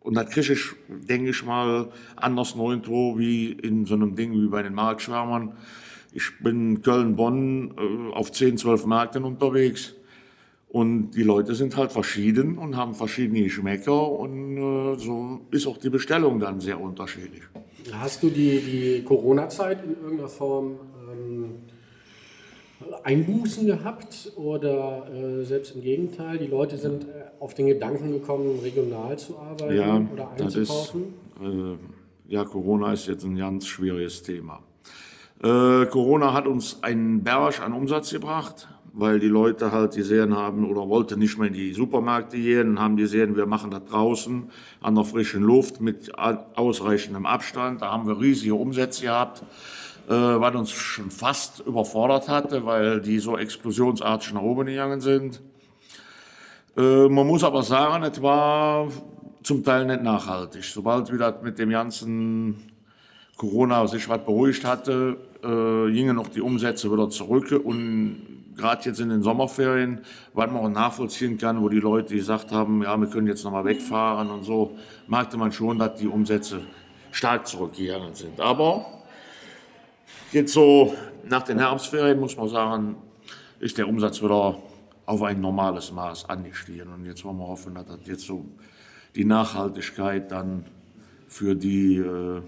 und 0.00 0.14
das 0.14 0.28
kriege 0.28 0.52
ich, 0.52 0.72
denke 0.88 1.30
ich 1.30 1.42
mal, 1.46 1.88
anders 2.16 2.56
nirgendwo 2.56 3.18
wie 3.18 3.52
in 3.52 3.86
so 3.86 3.94
einem 3.94 4.14
Ding 4.16 4.32
wie 4.32 4.48
bei 4.48 4.62
den 4.62 4.74
Marktschwärmern. 4.74 5.54
Ich 6.12 6.30
bin 6.40 6.82
Köln-Bonn 6.82 7.70
äh, 7.70 8.14
auf 8.14 8.30
10, 8.30 8.58
12 8.58 8.84
Märkten 8.84 9.24
unterwegs. 9.24 9.94
Und 10.70 11.12
die 11.12 11.22
Leute 11.22 11.54
sind 11.54 11.76
halt 11.76 11.92
verschieden 11.92 12.58
und 12.58 12.76
haben 12.76 12.94
verschiedene 12.94 13.42
Geschmäcker 13.42 14.10
und 14.10 14.56
äh, 14.58 14.98
so 14.98 15.40
ist 15.50 15.66
auch 15.66 15.78
die 15.78 15.88
Bestellung 15.88 16.38
dann 16.40 16.60
sehr 16.60 16.78
unterschiedlich. 16.78 17.42
Hast 17.92 18.22
du 18.22 18.28
die, 18.28 18.60
die 18.60 19.02
Corona-Zeit 19.02 19.82
in 19.82 19.92
irgendeiner 20.02 20.28
Form 20.28 20.76
ähm, 21.10 21.54
Einbußen 23.02 23.66
gehabt 23.66 24.32
oder 24.36 25.06
äh, 25.10 25.44
selbst 25.44 25.74
im 25.74 25.80
Gegenteil? 25.82 26.36
Die 26.38 26.46
Leute 26.46 26.76
sind 26.76 27.04
äh, 27.04 27.06
auf 27.40 27.54
den 27.54 27.66
Gedanken 27.68 28.12
gekommen, 28.12 28.60
regional 28.62 29.18
zu 29.18 29.38
arbeiten 29.38 29.74
Ja, 29.74 29.96
oder 30.12 30.30
das 30.36 30.54
ist, 30.54 30.70
einzukaufen? 30.70 31.78
äh, 32.28 32.32
ja, 32.34 32.44
Corona 32.44 32.92
ist 32.92 33.06
jetzt 33.08 33.24
ein 33.24 33.36
ganz 33.36 33.66
schwieriges 33.66 34.22
Thema. 34.22 34.60
Äh, 35.42 35.86
Corona 35.86 36.34
hat 36.34 36.46
uns 36.46 36.82
einen 36.82 37.22
Berg 37.24 37.60
an 37.62 37.72
Umsatz 37.72 38.10
gebracht, 38.10 38.68
weil 38.98 39.20
die 39.20 39.28
Leute 39.28 39.70
halt 39.70 39.94
gesehen 39.94 40.36
haben 40.36 40.68
oder 40.68 40.88
wollten 40.88 41.20
nicht 41.20 41.38
mehr 41.38 41.46
in 41.46 41.54
die 41.54 41.72
Supermärkte 41.72 42.36
gehen 42.36 42.70
und 42.70 42.80
haben 42.80 42.96
gesehen, 42.96 43.36
wir 43.36 43.46
machen 43.46 43.70
das 43.70 43.84
draußen 43.84 44.50
an 44.80 44.94
der 44.96 45.04
frischen 45.04 45.44
Luft 45.44 45.80
mit 45.80 46.12
ausreichendem 46.18 47.24
Abstand. 47.24 47.80
Da 47.80 47.92
haben 47.92 48.08
wir 48.08 48.20
riesige 48.20 48.56
Umsätze 48.56 49.02
gehabt, 49.02 49.44
äh, 50.08 50.12
was 50.12 50.54
uns 50.56 50.72
schon 50.72 51.12
fast 51.12 51.60
überfordert 51.60 52.28
hatte, 52.28 52.66
weil 52.66 53.00
die 53.00 53.20
so 53.20 53.38
explosionsartig 53.38 54.32
nach 54.32 54.42
oben 54.42 54.66
gegangen 54.66 55.00
sind. 55.00 55.40
Äh, 56.76 57.08
man 57.08 57.24
muss 57.24 57.44
aber 57.44 57.62
sagen, 57.62 58.02
es 58.02 58.20
war 58.20 58.88
zum 59.44 59.62
Teil 59.62 59.86
nicht 59.86 60.02
nachhaltig. 60.02 60.64
Sobald 60.64 61.12
wieder 61.12 61.38
mit 61.40 61.56
dem 61.60 61.70
ganzen 61.70 62.72
Corona 63.36 63.86
sich 63.86 64.08
was 64.08 64.24
beruhigt 64.24 64.64
hatte, 64.64 65.18
äh, 65.44 65.92
gingen 65.92 66.16
noch 66.16 66.26
die 66.26 66.40
Umsätze 66.40 66.92
wieder 66.92 67.08
zurück. 67.10 67.52
Und 67.64 68.37
gerade 68.58 68.84
jetzt 68.84 69.00
in 69.00 69.08
den 69.08 69.22
Sommerferien, 69.22 70.02
was 70.34 70.50
man 70.50 70.56
auch 70.56 70.68
nachvollziehen 70.68 71.38
kann, 71.38 71.62
wo 71.62 71.68
die 71.68 71.78
Leute 71.78 72.14
gesagt 72.14 72.52
haben, 72.52 72.82
ja, 72.82 72.96
wir 72.96 73.08
können 73.08 73.26
jetzt 73.26 73.44
nochmal 73.44 73.64
wegfahren 73.64 74.30
und 74.30 74.42
so, 74.42 74.76
merkte 75.06 75.38
man 75.38 75.52
schon, 75.52 75.78
dass 75.78 75.98
die 75.98 76.08
Umsätze 76.08 76.60
stark 77.10 77.46
zurückgegangen 77.46 78.14
sind. 78.14 78.40
Aber 78.40 78.86
jetzt 80.32 80.52
so 80.52 80.94
nach 81.24 81.42
den 81.42 81.58
Herbstferien 81.58 82.18
muss 82.20 82.36
man 82.36 82.48
sagen, 82.48 82.96
ist 83.60 83.78
der 83.78 83.88
Umsatz 83.88 84.22
wieder 84.22 84.58
auf 85.06 85.22
ein 85.22 85.40
normales 85.40 85.90
Maß 85.90 86.28
angestiegen. 86.28 86.92
Und 86.92 87.06
jetzt 87.06 87.24
wollen 87.24 87.38
wir 87.38 87.46
hoffen, 87.46 87.74
dass 87.74 87.86
das 87.86 88.00
jetzt 88.04 88.26
so 88.26 88.44
die 89.14 89.24
Nachhaltigkeit 89.24 90.30
dann 90.30 90.66
für, 91.26 91.54
die, 91.54 91.96
äh, 91.96 92.42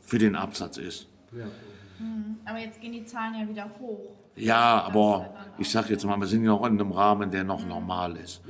für 0.00 0.18
den 0.18 0.36
Absatz 0.36 0.78
ist. 0.78 1.08
Aber 2.44 2.58
jetzt 2.58 2.80
gehen 2.80 2.92
die 2.92 3.04
Zahlen 3.04 3.34
ja 3.34 3.48
wieder 3.48 3.70
hoch. 3.80 4.19
Ja, 4.36 4.82
aber 4.86 5.34
ich 5.58 5.70
sage 5.70 5.90
jetzt 5.90 6.04
mal, 6.04 6.18
wir 6.18 6.26
sind 6.26 6.44
ja 6.44 6.50
noch 6.50 6.64
in 6.66 6.80
einem 6.80 6.92
Rahmen, 6.92 7.30
der 7.30 7.44
noch 7.44 7.66
normal 7.66 8.16
ist. 8.16 8.40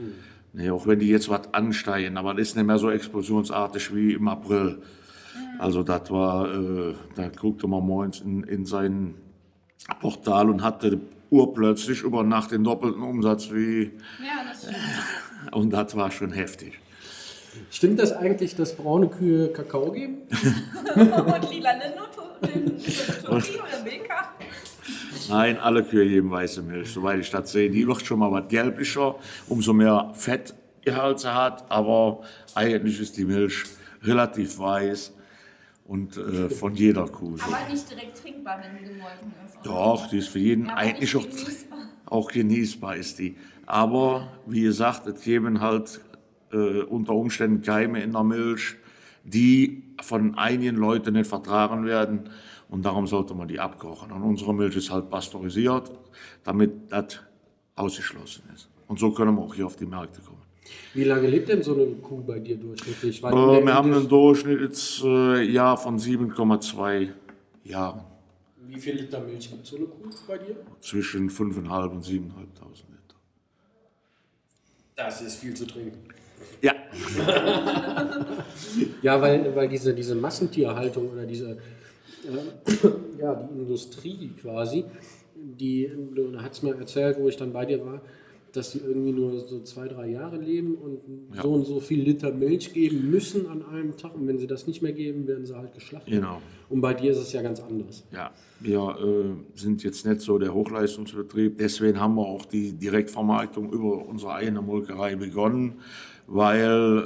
Nee, 0.53 0.71
auch 0.71 0.87
wenn 0.87 0.99
die 0.99 1.09
jetzt 1.09 1.29
was 1.29 1.53
ansteigen, 1.55 2.17
aber 2.17 2.35
das 2.35 2.49
ist 2.49 2.57
nicht 2.57 2.67
mehr 2.67 2.79
so 2.79 2.91
explosionsartig 2.91 3.95
wie 3.95 4.13
im 4.15 4.29
April. 4.29 4.83
Also 5.59 5.83
das 5.83 6.11
war, 6.11 6.53
äh, 6.53 6.95
da 7.15 7.29
guckte 7.29 7.67
man 7.69 7.85
morgens 7.85 8.21
in, 8.21 8.43
in 8.45 8.65
sein 8.65 9.15
Portal 10.01 10.51
und 10.51 10.63
hatte 10.63 11.01
urplötzlich 11.31 12.03
über 12.03 12.23
Nacht 12.25 12.51
den 12.51 12.65
doppelten 12.65 13.03
Umsatz 13.03 13.51
wie, 13.53 13.93
Ja, 14.19 14.45
das 14.49 14.63
stimmt. 14.63 15.55
und 15.55 15.71
das 15.71 15.95
war 15.97 16.11
schon 16.11 16.33
heftig. 16.33 16.79
Stimmt 17.71 17.99
das 18.01 18.13
eigentlich, 18.13 18.55
dass 18.57 18.77
braune 18.77 19.09
Kühe 19.09 19.49
Kakao 19.53 19.91
geben? 19.93 20.19
Und 20.95 21.51
lila 21.51 21.73
Tutti 23.25 23.59
oder 23.59 23.83
Milka? 23.85 24.31
Nein, 25.31 25.59
alle 25.59 25.83
Kühe 25.85 26.07
geben 26.09 26.31
weiße 26.31 26.63
Milch, 26.63 26.91
soweit 26.93 27.21
ich 27.21 27.31
das 27.31 27.53
sehe. 27.53 27.71
Die 27.71 27.87
wird 27.87 28.05
schon 28.05 28.19
mal 28.19 28.31
was 28.31 28.49
gelblicher, 28.49 29.15
umso 29.49 29.73
mehr 29.73 30.11
Fettgehalt 30.15 31.21
sie 31.21 31.35
hat, 31.35 31.71
aber 31.71 32.23
eigentlich 32.55 33.01
ist 33.01 33.17
die 33.17 33.25
Milch 33.25 33.65
relativ 34.03 34.59
weiß 34.59 35.13
und 35.85 36.17
äh, 36.17 36.49
von 36.51 36.75
jeder 36.75 37.07
Kuh 37.07 37.37
so. 37.37 37.45
Aber 37.45 37.69
nicht 37.71 37.91
direkt 37.91 38.17
trinkbar, 38.23 38.61
wenn 38.63 38.79
sie 38.87 38.93
gemolken 38.95 39.33
ist. 39.47 39.57
oder? 39.67 39.75
Doch, 39.75 40.09
die 40.09 40.19
ist 40.19 40.29
für 40.29 40.39
jeden 40.39 40.67
Ja, 40.67 40.75
eigentlich 40.77 41.17
auch, 41.17 41.23
genießbar. 41.23 41.79
auch 42.07 42.31
genießbar 42.31 42.97
ist 42.97 43.19
die. 43.19 43.37
Aber 43.67 44.29
wie 44.47 44.63
gesagt, 44.63 45.07
es 45.07 45.23
geben 45.23 45.61
halt 45.61 46.01
äh, 46.53 46.83
unter 46.83 47.15
Umständen 47.15 47.63
Keime 47.63 48.03
in 48.03 48.13
der 48.13 48.25
Milch, 48.25 48.77
die 49.25 49.83
von 50.11 50.35
einigen 50.37 50.77
Leuten 50.77 51.15
nicht 51.15 51.29
vertragen 51.29 51.87
werden 51.87 52.29
und 52.69 52.85
darum 52.85 53.07
sollte 53.07 53.33
man 53.35 53.49
die 53.49 53.59
abkochen. 53.59 54.13
Und 54.13 54.23
unsere 54.23 54.53
Milch 54.53 54.77
ist 54.77 54.91
halt 54.91 55.09
pasteurisiert, 55.09 55.91
damit 56.45 56.73
das 56.91 57.21
ausgeschlossen 57.77 58.43
ist. 58.55 58.69
Und 58.89 58.99
so 58.99 59.13
können 59.13 59.35
wir 59.37 59.43
auch 59.43 59.55
hier 59.55 59.67
auf 59.67 59.77
die 59.77 59.87
Märkte 59.87 60.21
kommen. 60.21 60.43
Wie 60.95 61.05
lange 61.05 61.29
lebt 61.29 61.49
denn 61.49 61.63
so 61.63 61.75
eine 61.75 61.87
Kuh 62.07 62.23
bei 62.31 62.39
dir 62.41 62.57
durchschnittlich? 62.57 63.23
Äh, 63.23 63.31
wir 63.67 63.75
haben 63.75 63.93
einen 63.93 64.09
Durchschnittsjahr 64.09 65.77
von 65.77 65.99
7,2 65.99 67.09
Jahren. 67.65 68.03
Wie 68.69 68.79
viel 68.79 68.95
Liter 68.95 69.21
Milch 69.21 69.51
gibt 69.51 69.67
so 69.67 69.77
eine 69.77 69.87
Kuh 69.87 70.11
bei 70.29 70.39
dir? 70.39 70.57
Zwischen 70.81 71.31
5.500 71.31 71.89
und 71.91 72.05
7.500 72.05 72.11
Liter. 72.11 73.17
Das 74.97 75.23
ist 75.23 75.37
viel 75.37 75.55
zu 75.55 75.67
trinken. 75.67 76.03
Ja, 76.63 76.75
Ja, 79.03 79.21
weil, 79.21 79.55
weil 79.55 79.69
diese, 79.69 79.95
diese 79.95 80.15
Massentierhaltung 80.15 81.11
oder 81.11 81.25
diese, 81.27 81.51
äh, 81.53 81.57
ja, 83.19 83.35
die 83.35 83.59
Industrie 83.59 84.31
quasi, 84.41 84.85
die, 85.35 85.91
du 86.15 86.41
hast 86.41 86.63
mir 86.63 86.77
erzählt, 86.77 87.19
wo 87.19 87.29
ich 87.29 87.37
dann 87.37 87.53
bei 87.53 87.65
dir 87.65 87.85
war, 87.85 88.01
dass 88.53 88.73
die 88.73 88.79
irgendwie 88.79 89.13
nur 89.13 89.39
so 89.41 89.61
zwei, 89.63 89.89
drei 89.89 90.09
Jahre 90.09 90.39
leben 90.39 90.75
und 90.75 91.01
Ja. 91.35 91.43
so 91.43 91.53
und 91.53 91.67
so 91.67 91.81
viel 91.81 92.03
Liter 92.03 92.33
Milch 92.33 92.73
geben 92.73 93.11
müssen 93.11 93.47
an 93.47 93.65
einem 93.65 93.97
Tag. 93.97 94.15
Und 94.15 94.27
wenn 94.27 94.39
sie 94.39 94.47
das 94.47 94.67
nicht 94.67 94.83
mehr 94.83 94.93
geben, 94.93 95.27
werden 95.27 95.45
sie 95.47 95.57
halt 95.57 95.75
geschlachtet. 95.75 96.13
Genau. 96.13 96.41
Und 96.69 96.81
bei 96.81 96.95
dir 96.95 97.13
ist 97.13 97.19
es 97.19 97.33
ja 97.33 97.43
ganz 97.43 97.61
anders. 97.61 98.05
Ja, 98.13 98.31
wir 98.61 98.97
äh, 99.01 99.59
sind 99.59 99.83
jetzt 99.83 100.07
nicht 100.07 100.21
so 100.21 100.39
der 100.39 100.53
Hochleistungsbetrieb. 100.55 101.59
Deswegen 101.59 102.01
haben 102.01 102.15
wir 102.17 102.27
auch 102.27 102.45
die 102.45 102.73
Direktvermarktung 102.73 103.73
über 103.73 104.07
unsere 104.07 104.35
eigene 104.35 104.63
Molkerei 104.63 105.17
begonnen, 105.17 105.75
weil 106.27 106.99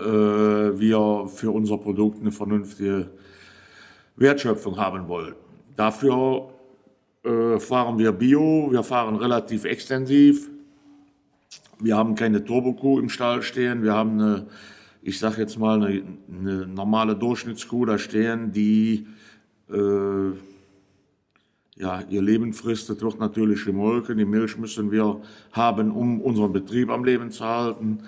äh, 0.74 0.78
wir 0.80 1.26
für 1.28 1.50
unser 1.50 1.78
Produkt 1.78 2.20
eine 2.20 2.32
vernünftige 2.32 3.10
Wertschöpfung 4.16 4.76
haben 4.76 5.08
wollen. 5.08 5.34
Dafür 5.76 6.50
äh, 7.24 7.58
fahren 7.58 7.98
wir 7.98 8.12
Bio, 8.12 8.68
wir 8.70 8.82
fahren 8.82 9.16
relativ 9.16 9.64
extensiv. 9.64 10.50
Wir 11.84 11.96
haben 11.96 12.14
keine 12.14 12.42
Turbokuh 12.42 12.98
im 12.98 13.10
Stall 13.10 13.42
stehen. 13.42 13.82
Wir 13.82 13.92
haben 13.92 14.18
eine, 14.18 14.46
ich 15.02 15.18
sage 15.18 15.42
jetzt 15.42 15.58
mal, 15.58 15.82
eine, 15.82 16.02
eine 16.28 16.66
normale 16.66 17.14
Durchschnittskuh 17.14 17.84
da 17.84 17.98
stehen, 17.98 18.52
die 18.52 19.06
äh, 19.70 20.30
ja, 21.76 22.00
ihr 22.08 22.22
Leben 22.22 22.54
fristet 22.54 23.02
durch 23.02 23.18
natürliche 23.18 23.72
Molke. 23.72 24.16
Die 24.16 24.24
Milch 24.24 24.56
müssen 24.56 24.90
wir 24.90 25.20
haben, 25.52 25.90
um 25.90 26.22
unseren 26.22 26.54
Betrieb 26.54 26.88
am 26.88 27.04
Leben 27.04 27.30
zu 27.30 27.44
halten. 27.44 27.98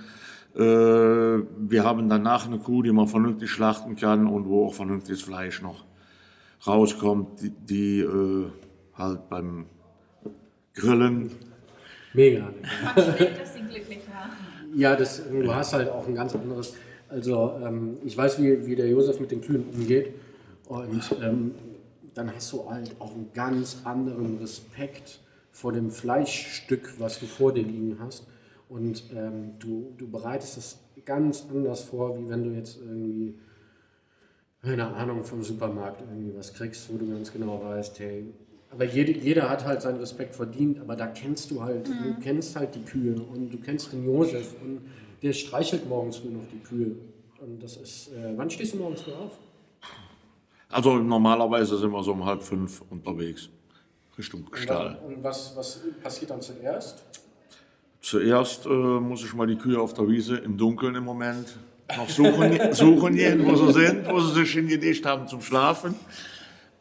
Äh, 0.54 0.60
wir 0.60 1.84
haben 1.84 2.08
danach 2.08 2.46
eine 2.46 2.58
Kuh, 2.58 2.82
die 2.82 2.92
man 2.92 3.08
vernünftig 3.08 3.50
schlachten 3.50 3.94
kann 3.94 4.26
und 4.26 4.46
wo 4.46 4.66
auch 4.66 4.74
vernünftiges 4.74 5.20
Fleisch 5.20 5.60
noch 5.60 5.84
rauskommt, 6.66 7.42
die, 7.42 7.50
die 7.50 8.00
äh, 8.00 8.46
halt 8.94 9.28
beim 9.28 9.66
Grillen 10.72 11.30
Mega. 12.16 12.50
Man 12.82 13.14
schlägt, 13.14 13.40
dass 13.40 13.54
sie 13.54 13.60
glücklich 13.60 14.00
war. 14.08 14.30
Ja, 14.74 14.96
das, 14.96 15.22
du 15.30 15.54
hast 15.54 15.74
halt 15.74 15.90
auch 15.90 16.08
ein 16.08 16.14
ganz 16.14 16.34
anderes. 16.34 16.74
Also, 17.10 17.52
ähm, 17.62 17.98
ich 18.04 18.16
weiß, 18.16 18.40
wie, 18.42 18.66
wie 18.66 18.74
der 18.74 18.88
Josef 18.88 19.20
mit 19.20 19.30
den 19.30 19.42
Kühen 19.42 19.66
umgeht. 19.72 20.14
Und 20.66 21.02
ähm, 21.22 21.54
dann 22.14 22.34
hast 22.34 22.52
du 22.52 22.68
halt 22.68 22.96
auch 22.98 23.12
einen 23.14 23.30
ganz 23.34 23.82
anderen 23.84 24.38
Respekt 24.38 25.20
vor 25.52 25.72
dem 25.72 25.90
Fleischstück, 25.90 26.94
was 26.98 27.20
du 27.20 27.26
vor 27.26 27.52
dir 27.52 27.62
liegen 27.62 27.98
hast. 28.00 28.26
Und 28.68 29.04
ähm, 29.14 29.52
du, 29.58 29.92
du 29.98 30.10
bereitest 30.10 30.56
es 30.56 30.78
ganz 31.04 31.44
anders 31.50 31.82
vor, 31.82 32.18
wie 32.18 32.28
wenn 32.28 32.42
du 32.44 32.50
jetzt 32.50 32.78
irgendwie, 32.80 33.38
keine 34.62 34.86
Ahnung, 34.86 35.22
vom 35.22 35.44
Supermarkt 35.44 36.00
irgendwie 36.00 36.36
was 36.36 36.52
kriegst, 36.52 36.92
wo 36.92 36.96
du 36.96 37.08
ganz 37.08 37.30
genau 37.32 37.62
weißt, 37.62 37.98
hey, 38.00 38.24
aber 38.70 38.84
jede, 38.84 39.12
jeder 39.12 39.48
hat 39.48 39.64
halt 39.64 39.82
seinen 39.82 39.98
Respekt 39.98 40.34
verdient, 40.34 40.80
aber 40.80 40.96
da 40.96 41.06
kennst 41.06 41.50
du 41.50 41.62
halt, 41.62 41.88
du 41.88 42.16
kennst 42.22 42.56
halt 42.56 42.74
die 42.74 42.82
Kühe 42.82 43.14
und 43.14 43.50
du 43.50 43.58
kennst 43.58 43.92
den 43.92 44.04
Josef 44.04 44.54
und 44.60 44.82
der 45.22 45.32
streichelt 45.32 45.88
morgens 45.88 46.18
früh 46.18 46.28
noch 46.28 46.46
die 46.52 46.58
Kühe. 46.58 46.96
Und 47.40 47.62
das 47.62 47.76
ist, 47.76 48.08
äh, 48.08 48.32
wann 48.36 48.50
stehst 48.50 48.74
du 48.74 48.78
morgens 48.78 49.02
früh 49.02 49.12
auf? 49.12 49.38
Also 50.68 50.96
normalerweise 50.96 51.78
sind 51.78 51.90
wir 51.90 52.02
so 52.02 52.12
um 52.12 52.24
halb 52.24 52.42
fünf 52.42 52.82
unterwegs 52.90 53.48
Richtung 54.18 54.46
Stall. 54.52 54.98
Und 55.06 55.22
was, 55.22 55.56
was 55.56 55.80
passiert 56.02 56.30
dann 56.30 56.40
zuerst? 56.40 57.04
Zuerst 58.00 58.66
äh, 58.66 58.68
muss 58.68 59.24
ich 59.24 59.34
mal 59.34 59.46
die 59.46 59.56
Kühe 59.56 59.80
auf 59.80 59.94
der 59.94 60.08
Wiese 60.08 60.36
im 60.36 60.56
Dunkeln 60.56 60.94
im 60.94 61.04
Moment 61.04 61.56
noch 61.96 62.08
suchen, 62.08 62.58
suchen 62.72 63.14
gehen, 63.14 63.46
wo 63.46 63.54
sie 63.56 63.72
sind, 63.72 64.08
wo 64.08 64.20
sie 64.20 64.34
sich 64.34 64.52
hingelegt 64.52 65.04
haben 65.06 65.28
zum 65.28 65.40
Schlafen. 65.40 65.94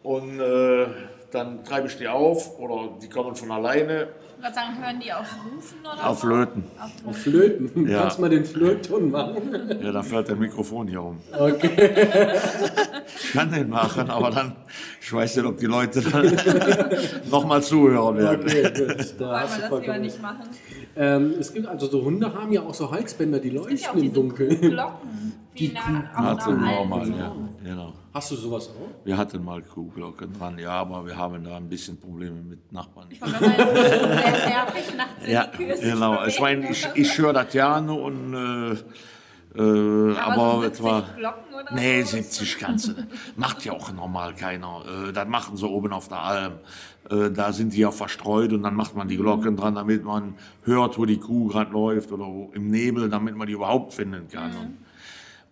Und 0.03 0.39
äh, 0.39 0.87
dann 1.35 1.63
treibe 1.63 1.87
ich 1.87 1.97
die 1.97 2.07
auf 2.07 2.57
oder 2.59 2.89
die 3.01 3.07
kommen 3.09 3.35
von 3.35 3.51
alleine 3.51 4.07
Ich 4.37 4.43
würde 4.43 4.55
sagen, 4.55 4.83
hören 4.83 4.99
die 4.99 5.13
auf 5.13 5.35
Rufen 5.45 5.77
oder 5.81 6.07
auf 6.09 6.19
so? 6.21 6.27
Löten. 6.27 6.63
Auf 7.05 7.17
Flöten. 7.17 7.69
Flöten. 7.69 7.87
Ja. 7.91 8.01
Kannst 8.01 8.17
du 8.17 8.21
mal 8.21 8.29
den 8.29 8.45
Flötton 8.45 9.11
machen? 9.11 9.79
Ja, 9.83 9.91
dann 9.91 10.03
fällt 10.03 10.27
der 10.27 10.35
Mikrofon 10.35 10.87
hier 10.87 11.01
um. 11.03 11.17
Okay. 11.37 11.69
Ich 13.23 13.33
kann 13.33 13.51
den 13.51 13.69
machen, 13.69 14.09
aber 14.09 14.31
dann, 14.31 14.55
ich 15.01 15.11
weiß 15.13 15.35
nicht, 15.35 15.45
ob 15.45 15.57
die 15.57 15.65
Leute 15.67 16.01
dann 16.01 16.35
nochmal 17.31 17.61
zuhören 17.61 18.17
werden. 18.17 18.45
Okay, 18.45 18.63
gut. 18.63 19.15
Da 19.19 19.25
Wollen 19.25 19.39
hast 19.41 19.59
wir 19.61 19.67
du 19.69 19.75
das 19.75 19.81
lieber 19.81 19.97
nicht 19.99 20.21
machen? 20.21 20.43
Ähm, 20.97 21.33
es 21.39 21.53
gibt 21.53 21.67
also 21.67 21.87
so 21.87 22.03
Hunde 22.03 22.33
haben 22.33 22.51
ja 22.51 22.61
auch 22.61 22.73
so 22.73 22.89
Halsbänder, 22.89 23.39
die 23.39 23.49
Es 23.55 23.67
gibt 23.67 23.81
ja 23.81 23.87
leuchten 23.87 23.89
auch 23.89 23.95
im 23.95 24.01
diese 24.01 24.13
Dunkeln. 24.13 24.61
Glocken. 24.61 25.33
Die 25.57 25.75
einer, 25.75 26.01
Kuh- 26.01 26.23
auf 26.41 26.47
einer 26.47 26.67
alten 26.67 26.89
mal, 26.89 27.05
so. 27.05 27.13
ja. 27.13 27.35
Genau. 27.63 27.93
Hast 28.15 28.31
du 28.31 28.37
sowas 28.37 28.69
auch? 28.69 29.05
Wir 29.05 29.17
hatten 29.17 29.43
mal 29.43 29.61
Kuhglocken 29.61 30.31
dran, 30.31 30.57
ja, 30.57 30.71
aber 30.71 31.05
wir 31.05 31.17
haben 31.17 31.43
da 31.43 31.57
ein 31.57 31.67
bisschen 31.67 31.99
Probleme 31.99 32.41
mit 32.41 32.71
Nachbarn. 32.71 33.07
Ich 33.09 33.21
wollte 33.21 33.43
ist 33.43 33.43
sehr 33.43 34.07
nervig, 34.07 34.95
nachts 34.95 35.27
Ja, 35.27 35.51
genau. 35.57 36.23
Ich 36.23 36.39
meine, 36.39 36.71
ich, 36.71 36.87
ich 36.93 37.17
höre 37.17 37.33
das 37.33 37.51
gerne 37.51 37.91
und 37.91 38.33
äh, 38.33 38.71
äh, 39.57 40.17
Aber, 40.17 40.31
aber, 40.31 40.61
so 40.61 40.63
es 40.63 40.83
war 40.83 41.01
70 41.01 41.17
Glocken 41.17 41.53
oder 41.53 41.75
nee 41.75 42.03
so? 42.03 42.15
70 42.15 42.57
kannst 42.57 42.87
du 42.87 42.93
macht 43.35 43.65
ja 43.65 43.73
auch 43.73 43.91
normal 43.91 44.33
keiner. 44.33 44.83
Äh, 45.09 45.11
das 45.11 45.27
machen 45.27 45.57
sie 45.57 45.67
oben 45.67 45.91
auf 45.91 46.07
der 46.07 46.21
Alm. 46.21 46.53
Äh, 47.09 47.31
da 47.31 47.51
sind 47.51 47.73
die 47.73 47.79
ja 47.79 47.91
verstreut 47.91 48.53
und 48.53 48.63
dann 48.63 48.75
macht 48.75 48.95
man 48.95 49.09
die 49.09 49.17
Glocken 49.17 49.57
dran, 49.57 49.75
damit 49.75 50.05
man 50.05 50.35
hört, 50.63 50.97
wo 50.97 51.03
die 51.03 51.19
Kuh 51.19 51.47
gerade 51.47 51.73
läuft 51.73 52.13
oder 52.13 52.27
wo, 52.27 52.49
im 52.53 52.71
Nebel, 52.71 53.09
damit 53.09 53.35
man 53.35 53.45
die 53.45 53.53
überhaupt 53.53 53.93
finden 53.93 54.29
kann. 54.29 54.51
Und, 54.51 54.84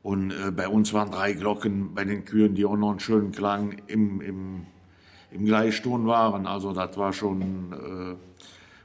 und 0.04 0.32
äh, 0.32 0.52
bei 0.52 0.68
uns 0.68 0.94
waren 0.94 1.10
drei 1.12 1.32
Glocken 1.34 1.94
bei 1.96 2.04
den 2.04 2.26
Kühen, 2.26 2.56
die 2.56 2.66
auch 2.66 2.76
noch 2.76 2.92
einen 2.92 3.00
schönen 3.00 3.32
Klang 3.32 3.78
im, 3.88 4.20
im, 4.20 4.66
im 5.32 5.46
Gleichton 5.46 6.06
waren. 6.06 6.46
Also 6.46 6.74
das 6.74 6.98
war 6.98 7.14
schon, 7.14 7.72
äh, 7.72 8.16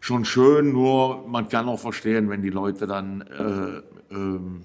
schon 0.01 0.25
schön, 0.25 0.73
nur 0.73 1.27
man 1.27 1.49
kann 1.49 1.69
auch 1.69 1.81
verstehen, 1.81 2.31
wenn 2.31 2.41
die 2.41 2.51
Leute 2.51 2.87
dann 2.87 3.23
äh, 3.23 4.15
ähm, 4.15 4.63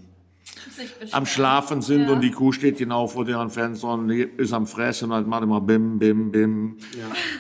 am. 1.12 1.26
Schlafen 1.26 1.82
sind 1.82 2.04
Ja. 2.04 2.14
und 2.14 2.22
die 2.22 2.30
Kuh 2.30 2.52
steht 2.52 2.78
genau 2.78 3.08
vor 3.08 3.26
deren 3.26 3.50
Fenstern, 3.50 4.08
die 4.08 4.22
ist 4.22 4.54
am 4.54 4.68
Fressen 4.68 5.06
und 5.06 5.16
halt 5.16 5.28
macht 5.28 5.44
immer 5.44 5.60
bim, 5.60 5.98
bim, 5.98 6.32
bim, 6.32 6.78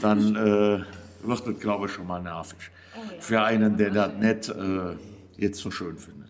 dann 0.02 0.36
äh, 0.36 0.80
wird 1.28 1.48
das, 1.48 1.60
glaube 1.60 1.86
ich, 1.86 1.92
schon 1.92 2.08
mal 2.08 2.22
nervig. 2.22 2.58
Oh 2.96 3.00
ja. 3.14 3.22
Für 3.22 3.42
einen, 3.44 3.78
der 3.78 3.92
das 3.92 4.14
nicht 4.16 4.50
äh, 4.50 4.96
jetzt 5.38 5.60
so 5.60 5.70
schön 5.70 5.98
findet. 5.98 6.23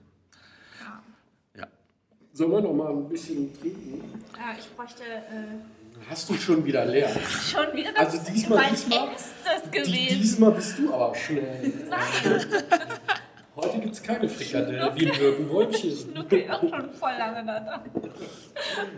Sollen 2.35 2.51
wir 2.51 2.61
noch 2.61 2.73
mal 2.73 2.89
ein 2.91 3.07
bisschen 3.07 3.53
trinken? 3.59 4.23
Ja, 4.35 4.55
ich 4.57 4.67
bräuchte 4.75 5.03
äh, 5.03 6.09
Hast 6.09 6.27
du 6.29 6.33
schon 6.33 6.65
wieder 6.65 6.83
leer? 6.85 7.07
schon 7.51 7.71
wieder 7.77 7.91
das 7.93 8.05
Also 8.13 8.31
diesmal- 8.31 8.57
mein 8.63 8.71
diesmal- 8.71 9.07
erstes 9.09 9.31
Die, 9.65 9.69
gewesen. 9.71 10.21
diesmal 10.21 10.51
bist 10.51 10.79
du 10.79 10.91
aber 10.93 11.13
schnell. 11.15 11.73
Heute 13.55 13.79
gibt 13.81 13.93
es 13.93 14.01
keine 14.01 14.27
Frikadelle 14.27 14.91
wie 14.95 15.11
ein 15.11 15.17
Birkenbäumchen. 15.19 15.91
Schnuckel 16.13 16.49
auch 16.49 16.61
schon 16.61 16.91
voll 16.93 17.11
lange 17.19 17.45
da 17.45 17.59
dran. 17.59 17.81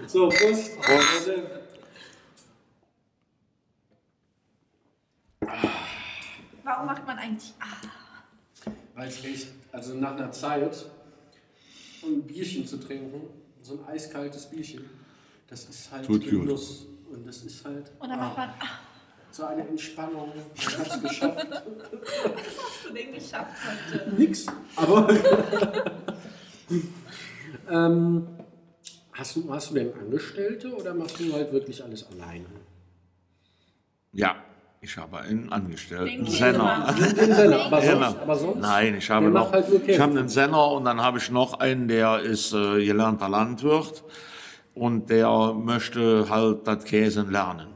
So, 0.07 0.29
Prost. 0.29 0.79
Prost. 0.79 1.31
Warum 6.63 6.85
macht 6.87 7.05
man 7.05 7.17
eigentlich 7.17 7.53
ah, 7.59 8.71
Weil 8.95 9.07
echt, 9.09 9.47
also 9.71 9.93
nach 9.95 10.13
einer 10.13 10.31
Zeit, 10.31 10.85
ein 12.05 12.23
Bierchen 12.23 12.65
zu 12.65 12.77
trinken, 12.77 13.21
so 13.61 13.73
ein 13.73 13.85
eiskaltes 13.85 14.49
Bierchen, 14.49 14.89
das 15.47 15.65
ist 15.65 15.91
halt 15.91 16.05
Tut. 16.05 16.25
Genuss. 16.25 16.87
Und 17.11 17.25
das 17.25 17.43
ist 17.43 17.63
halt 17.63 17.91
Und 17.99 18.09
dann 18.09 18.19
macht 18.19 18.37
man, 18.37 18.49
ah, 18.59 18.79
so 19.31 19.45
eine 19.45 19.67
Entspannung. 19.67 20.31
Hat 20.33 20.87
es 20.87 21.01
geschafft. 21.01 21.47
hast 21.51 22.85
du 22.87 22.93
den 22.93 23.13
geschafft 23.13 23.53
heute? 23.91 24.09
Nix. 24.15 24.45
Aber. 24.75 25.09
ähm, 27.69 28.27
hast, 29.13 29.35
du, 29.35 29.53
hast 29.53 29.69
du 29.69 29.75
denn 29.75 29.93
Angestellte 29.93 30.73
oder 30.75 30.93
machst 30.93 31.19
du 31.19 31.31
halt 31.33 31.51
wirklich 31.51 31.83
alles 31.83 32.07
alleine? 32.07 32.45
ja, 34.15 34.44
ich 34.85 34.97
habe 34.97 35.17
einen 35.19 35.51
Angestellten, 35.51 36.25
Den 36.25 36.27
Senner. 36.27 36.93
Den 37.17 37.33
Senner, 37.35 37.65
aber 37.65 37.81
sonst, 37.81 38.17
aber 38.21 38.35
sonst 38.35 38.59
Nein, 38.61 38.95
ich 38.97 39.09
habe 39.09 39.29
noch, 39.29 39.51
halt 39.51 39.65
ich 39.87 39.99
habe 39.99 40.17
einen 40.19 40.29
Senner 40.29 40.71
und 40.71 40.85
dann 40.85 41.01
habe 41.01 41.17
ich 41.17 41.29
noch 41.31 41.59
einen, 41.59 41.87
der 41.87 42.19
ist 42.19 42.53
äh, 42.53 42.85
gelernter 42.85 43.27
Landwirt 43.29 44.03
und 44.75 45.09
der 45.09 45.53
möchte 45.53 46.29
halt 46.29 46.67
das 46.67 46.83
Käsen 46.85 47.31
lernen. 47.31 47.67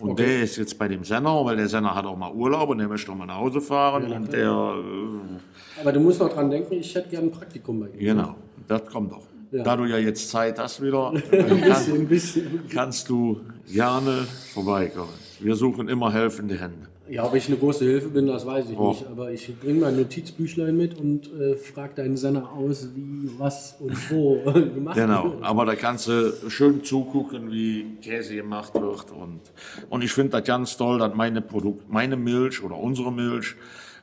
Und 0.00 0.12
Okay. 0.12 0.24
der 0.26 0.42
ist 0.42 0.56
jetzt 0.56 0.78
bei 0.78 0.88
dem 0.88 1.04
Senner, 1.04 1.44
weil 1.44 1.56
der 1.56 1.68
Senner 1.68 1.94
hat 1.94 2.04
auch 2.06 2.16
mal 2.16 2.32
Urlaub 2.32 2.70
und 2.70 2.78
der 2.78 2.88
möchte 2.88 3.10
auch 3.12 3.16
mal 3.16 3.26
nach 3.26 3.38
Hause 3.38 3.60
fahren 3.60 4.08
Ja, 4.10 4.16
und 4.16 4.32
der, 4.32 4.48
äh, 4.48 5.80
Aber 5.80 5.92
du 5.92 6.00
musst 6.00 6.18
noch 6.20 6.28
dran 6.32 6.50
denken, 6.50 6.74
ich 6.74 6.94
hätte 6.94 7.08
gerne 7.08 7.26
ein 7.28 7.32
Praktikum 7.32 7.80
bei 7.80 7.86
ihm. 7.88 7.98
genau, 7.98 8.34
das 8.68 8.84
kommt 8.86 9.12
doch. 9.12 9.22
Ja. 9.52 9.62
Da 9.64 9.76
du 9.76 9.84
ja 9.84 9.98
jetzt 9.98 10.30
Zeit 10.30 10.58
hast 10.58 10.80
wieder, 10.82 11.10
Ein 11.12 11.16
äh, 11.16 11.42
bisschen, 11.44 11.62
kann, 11.68 11.94
ein 11.94 12.08
bisschen. 12.08 12.60
kannst 12.72 13.08
du 13.08 13.40
gerne 13.70 14.26
vorbeikommen. 14.54 15.12
Wir 15.42 15.54
suchen 15.56 15.88
immer 15.88 16.12
helfende 16.12 16.58
Hände. 16.58 16.88
Ja, 17.08 17.24
ob 17.24 17.34
ich 17.34 17.48
eine 17.48 17.56
große 17.56 17.84
Hilfe 17.84 18.08
bin, 18.08 18.26
das 18.26 18.46
weiß 18.46 18.70
ich 18.70 18.78
Oh. 18.78 18.90
nicht. 18.90 19.06
Aber 19.08 19.30
ich 19.32 19.52
bringe 19.60 19.80
mein 19.80 19.96
Notizbüchlein 19.96 20.76
mit 20.76 20.98
und 20.98 21.30
äh, 21.34 21.56
frage 21.56 21.94
deinen 21.96 22.16
Senner 22.16 22.50
aus, 22.52 22.88
wie, 22.94 23.28
was 23.38 23.76
und 23.80 24.10
wo 24.10 24.40
gemacht 24.52 24.94
Genau, 24.96 25.24
wird. 25.24 25.42
aber 25.42 25.66
da 25.66 25.74
kannst 25.74 26.06
du 26.08 26.32
schön 26.48 26.82
zugucken, 26.84 27.50
wie 27.50 27.96
Käse 28.00 28.36
gemacht 28.36 28.74
wird. 28.74 29.10
Und, 29.10 29.40
und 29.90 30.02
ich 30.02 30.12
finde 30.12 30.30
das 30.38 30.44
ganz 30.46 30.76
toll, 30.76 30.98
dass 31.00 31.14
meine, 31.14 31.42
Produkt, 31.42 31.90
meine 31.92 32.16
Milch 32.16 32.62
oder 32.62 32.76
unsere 32.78 33.12
Milch 33.12 33.56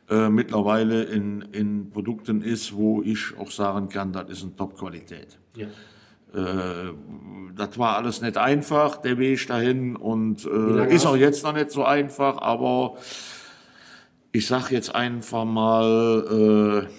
äh, 0.09 0.29
mittlerweile 0.29 1.03
in, 1.03 1.43
in 1.53 1.89
Produkten 1.91 2.41
ist, 2.41 2.75
wo 2.75 3.01
ich 3.01 3.37
auch 3.39 3.49
sagen 3.51 3.89
kann, 3.89 4.11
das 4.11 4.29
ist 4.29 4.43
eine 4.43 4.55
Top-Qualität. 4.55 5.39
Ja. 5.55 5.67
Äh, 6.33 6.93
das 7.55 7.77
war 7.77 7.97
alles 7.97 8.21
nicht 8.21 8.37
einfach, 8.37 8.97
der 8.97 9.17
Weg 9.17 9.45
dahin 9.47 9.95
und 9.95 10.45
äh, 10.45 10.93
ist 10.93 11.05
auch 11.05 11.17
jetzt 11.17 11.43
noch 11.43 11.53
nicht 11.53 11.71
so 11.71 11.83
einfach, 11.83 12.41
aber 12.41 12.97
ich 14.31 14.47
sag 14.47 14.71
jetzt 14.71 14.93
einfach 14.95 15.45
mal, 15.45 16.87
äh, 16.87 16.93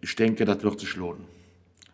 ich 0.00 0.14
denke, 0.16 0.44
das 0.44 0.62
wird 0.62 0.80
sich 0.80 0.96
lohnen 0.96 1.24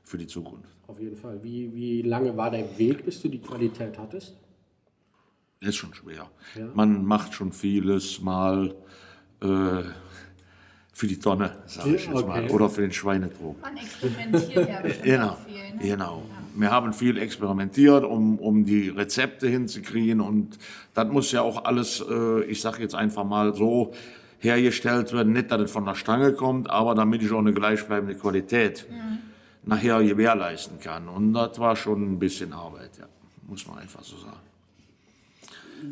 für 0.04 0.18
die 0.18 0.26
Zukunft. 0.26 0.70
Auf 0.86 1.00
jeden 1.00 1.16
Fall. 1.16 1.42
Wie, 1.42 1.74
wie 1.74 2.02
lange 2.02 2.36
war 2.36 2.50
der 2.50 2.78
Weg, 2.78 3.04
bis 3.04 3.20
du 3.20 3.28
die 3.28 3.40
Qualität 3.40 3.98
hattest? 3.98 4.36
Das 5.60 5.70
ist 5.70 5.76
schon 5.76 5.94
schwer. 5.94 6.30
Ja. 6.54 6.68
Man 6.74 7.04
macht 7.04 7.34
schon 7.34 7.52
vieles 7.52 8.20
mal 8.20 8.74
äh, 9.42 9.82
für 10.96 11.06
die 11.06 11.18
Tonne, 11.20 11.52
sage 11.66 11.96
ich 11.96 12.06
jetzt 12.06 12.26
mal, 12.26 12.44
okay. 12.44 12.50
oder 12.50 12.70
für 12.70 12.80
den 12.80 12.90
Schweinetrog. 12.90 13.60
Man 13.60 13.76
experimentiert 13.76 14.66
ja 14.66 14.80
Genau, 15.02 15.36
viel. 15.46 15.74
Ne? 15.74 15.78
genau. 15.82 16.22
Wir 16.54 16.70
haben 16.70 16.94
viel 16.94 17.18
experimentiert, 17.18 18.02
um, 18.02 18.38
um 18.38 18.64
die 18.64 18.88
Rezepte 18.88 19.46
hinzukriegen 19.46 20.22
und 20.22 20.56
das 20.94 21.06
muss 21.12 21.32
ja 21.32 21.42
auch 21.42 21.66
alles, 21.66 22.02
äh, 22.08 22.44
ich 22.44 22.62
sage 22.62 22.80
jetzt 22.80 22.94
einfach 22.94 23.24
mal 23.24 23.54
so, 23.54 23.92
hergestellt 24.38 25.12
werden. 25.12 25.34
Nicht, 25.34 25.50
dass 25.50 25.60
es 25.60 25.70
von 25.70 25.84
der 25.84 25.96
Stange 25.96 26.32
kommt, 26.32 26.70
aber 26.70 26.94
damit 26.94 27.22
ich 27.22 27.30
auch 27.30 27.40
eine 27.40 27.52
gleichbleibende 27.52 28.14
Qualität 28.14 28.86
nachher 29.64 30.02
gewährleisten 30.02 30.80
kann. 30.80 31.08
Und 31.08 31.34
das 31.34 31.58
war 31.58 31.76
schon 31.76 32.12
ein 32.12 32.18
bisschen 32.18 32.54
Arbeit, 32.54 32.92
ja. 32.98 33.06
muss 33.46 33.66
man 33.66 33.78
einfach 33.78 34.02
so 34.02 34.16
sagen. 34.16 34.36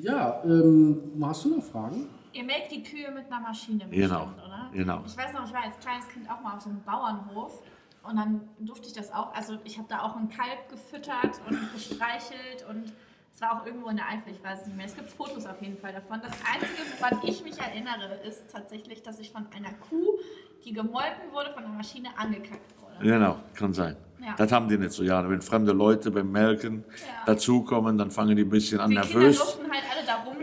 Ja, 0.00 0.42
ähm, 0.46 0.96
hast 1.20 1.44
du 1.44 1.56
noch 1.56 1.62
Fragen? 1.62 2.06
Ihr 2.34 2.44
melkt 2.44 2.72
die 2.72 2.82
Kühe 2.82 3.10
mit 3.12 3.26
einer 3.26 3.40
Maschine 3.40 3.86
Genau, 3.90 4.26
bestimmt, 4.26 4.44
oder? 4.44 4.70
genau. 4.72 5.02
Ich 5.06 5.16
weiß 5.16 5.32
noch, 5.32 5.46
ich 5.46 5.52
war 5.54 5.62
als 5.62 5.78
kleines 5.78 6.08
Kind 6.08 6.28
auch 6.28 6.40
mal 6.42 6.56
auf 6.56 6.60
so 6.62 6.68
einem 6.70 6.82
Bauernhof 6.82 7.62
und 8.02 8.16
dann 8.16 8.48
durfte 8.58 8.88
ich 8.88 8.92
das 8.92 9.12
auch, 9.12 9.32
also 9.34 9.56
ich 9.64 9.78
habe 9.78 9.88
da 9.88 10.00
auch 10.02 10.16
ein 10.16 10.28
Kalb 10.28 10.68
gefüttert 10.68 11.40
und 11.48 11.72
gestreichelt 11.72 12.66
und 12.68 12.92
es 13.32 13.40
war 13.40 13.60
auch 13.60 13.66
irgendwo 13.66 13.88
in 13.88 13.96
der 13.96 14.06
Eifel, 14.08 14.32
ich 14.32 14.42
weiß 14.44 14.62
es 14.62 14.66
nicht 14.66 14.76
mehr. 14.76 14.86
Es 14.86 14.94
gibt 14.94 15.08
Fotos 15.08 15.46
auf 15.46 15.60
jeden 15.62 15.76
Fall 15.76 15.92
davon. 15.92 16.20
Das 16.22 16.32
Einzige, 16.52 16.82
woran 16.98 17.18
ich 17.24 17.42
mich 17.42 17.58
erinnere, 17.58 18.14
ist 18.26 18.50
tatsächlich, 18.52 19.02
dass 19.02 19.18
ich 19.18 19.30
von 19.32 19.46
einer 19.56 19.72
Kuh, 19.88 20.18
die 20.64 20.72
gemolken 20.72 21.32
wurde, 21.32 21.52
von 21.52 21.62
der 21.64 21.72
Maschine 21.72 22.08
angekackt 22.16 22.74
wurde. 22.80 22.96
Genau, 23.02 23.36
kann 23.54 23.72
sein. 23.72 23.96
Ja. 24.20 24.34
Das 24.36 24.52
haben 24.52 24.68
die 24.68 24.78
nicht 24.78 24.92
so 24.92 25.02
gerne. 25.02 25.28
Wenn 25.28 25.42
fremde 25.42 25.72
Leute 25.72 26.10
beim 26.12 26.30
Melken 26.30 26.84
Ja. 26.88 27.24
dazukommen, 27.26 27.98
dann 27.98 28.10
fangen 28.12 28.36
die 28.36 28.42
ein 28.44 28.48
bisschen 28.48 28.78
an 28.80 28.90
Die 28.90 28.96
Kinder 28.96 29.14
nervös. 29.18 29.36
durften 29.38 29.70
halt 29.70 29.82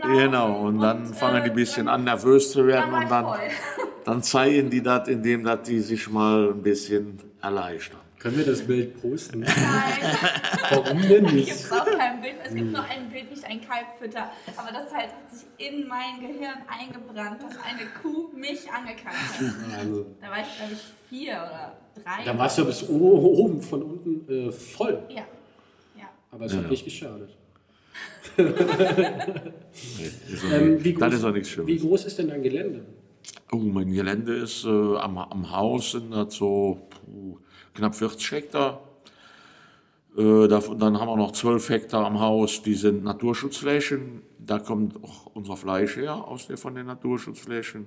Genau, 0.02 0.60
und 0.66 0.80
dann 0.80 1.06
fangen 1.14 1.44
die 1.44 1.50
ein 1.50 1.56
bisschen 1.56 1.86
dann- 1.86 1.94
an 1.96 2.04
nervös 2.04 2.52
zu 2.52 2.66
werden 2.66 2.90
dann 2.92 3.02
und 3.04 3.10
dann, 3.10 3.40
dann 4.04 4.22
zeigen 4.22 4.68
die 4.70 4.82
das, 4.82 5.08
indem 5.08 5.44
dass 5.44 5.62
die 5.62 5.80
sich 5.80 6.08
mal 6.08 6.48
ein 6.50 6.62
bisschen 6.62 7.18
erleichtern. 7.40 8.00
Können 8.18 8.36
wir 8.38 8.46
das 8.46 8.62
Bild 8.64 9.00
posten? 9.02 9.40
Nein. 9.40 9.52
Warum 10.70 11.02
denn 11.02 11.24
Gibt 11.24 11.32
nicht? 11.34 11.50
es 11.50 11.72
auch 11.72 11.84
kein 11.84 12.20
Bild. 12.20 12.34
Es 12.44 12.54
gibt 12.54 12.70
nur 12.70 12.84
ein 12.84 13.10
Bild, 13.10 13.24
ich 13.34 13.44
ein 13.44 13.60
Kalb 13.60 13.86
fütter. 14.00 14.30
Aber 14.56 14.70
das 14.70 14.92
halt 14.94 15.08
hat 15.10 15.28
sich 15.30 15.42
in 15.58 15.88
mein 15.88 16.20
Gehirn 16.20 16.58
eingebrannt, 16.68 17.42
dass 17.42 17.56
eine 17.64 17.84
Kuh 18.00 18.28
mich 18.32 18.70
angekackt 18.70 19.16
hat. 19.16 19.76
Also, 19.80 20.06
Da 20.20 20.30
war 20.30 20.36
ich, 20.40 20.56
glaube 20.56 20.72
ich, 20.72 20.92
vier 21.08 21.32
oder 21.32 21.76
drei. 22.00 22.24
da 22.24 22.38
warst 22.38 22.58
du 22.58 22.62
ja 22.62 22.66
bis 22.68 22.88
oben 22.88 23.60
von 23.60 23.82
unten 23.82 24.28
äh, 24.48 24.52
voll. 24.52 25.02
Ja. 25.08 25.22
Ja. 25.96 26.04
Aber 26.30 26.44
es 26.44 26.52
Ja. 26.52 26.58
hat 26.60 26.70
nicht 26.70 26.84
geschadet. 26.84 27.36
Nee, 28.36 28.44
ist 30.32 30.44
auch 30.44 30.50
Ähm, 30.52 30.84
wie, 30.84 30.94
groß, 30.94 31.14
ist 31.14 31.24
auch 31.24 31.32
nichts 31.32 31.48
wie 31.48 31.52
Schlimmes. 31.52 31.82
groß 31.82 32.04
ist 32.06 32.18
denn 32.18 32.28
dein 32.28 32.42
Gelände? 32.42 32.84
Oh, 33.50 33.56
mein 33.56 33.92
Gelände 33.92 34.34
ist 34.34 34.64
äh, 34.64 34.68
am, 34.68 35.18
am 35.18 35.50
Haus 35.50 35.92
sind 35.92 36.10
das 36.10 36.34
so 36.34 36.88
puh, 36.90 37.38
knapp 37.74 37.94
40 37.94 38.32
Hektar. 38.32 38.80
Äh, 40.16 40.48
davon, 40.48 40.78
dann 40.78 40.98
haben 40.98 41.08
wir 41.08 41.16
noch 41.16 41.32
12 41.32 41.68
Hektar 41.68 42.06
am 42.06 42.20
Haus, 42.20 42.62
die 42.62 42.74
sind 42.74 43.04
Naturschutzflächen. 43.04 44.22
Da 44.38 44.58
kommt 44.58 45.02
auch 45.02 45.26
unser 45.34 45.56
Fleisch 45.56 45.96
her 45.96 46.14
aus 46.26 46.46
der, 46.46 46.58
von 46.58 46.74
den 46.74 46.86
Naturschutzflächen. 46.86 47.86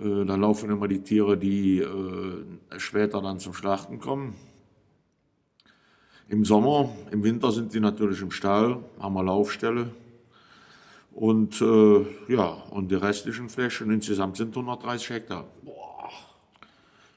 Äh, 0.00 0.24
da 0.24 0.36
laufen 0.36 0.70
immer 0.70 0.88
die 0.88 1.02
Tiere, 1.02 1.36
die 1.36 1.78
äh, 1.78 2.44
später 2.78 3.20
dann 3.20 3.38
zum 3.38 3.54
Schlachten 3.54 3.98
kommen. 3.98 4.34
Im 6.30 6.44
Sommer, 6.44 6.88
im 7.10 7.24
Winter 7.24 7.50
sind 7.50 7.74
die 7.74 7.80
natürlich 7.80 8.22
im 8.22 8.30
Stall, 8.30 8.78
haben 9.00 9.14
wir 9.14 9.24
Laufstelle. 9.24 9.90
Und 11.12 11.60
äh, 11.60 12.32
ja, 12.32 12.46
und 12.70 12.88
die 12.88 12.94
restlichen 12.94 13.48
Flächen 13.48 13.90
insgesamt 13.90 14.36
sind 14.36 14.56
130 14.56 15.10
Hektar. 15.10 15.44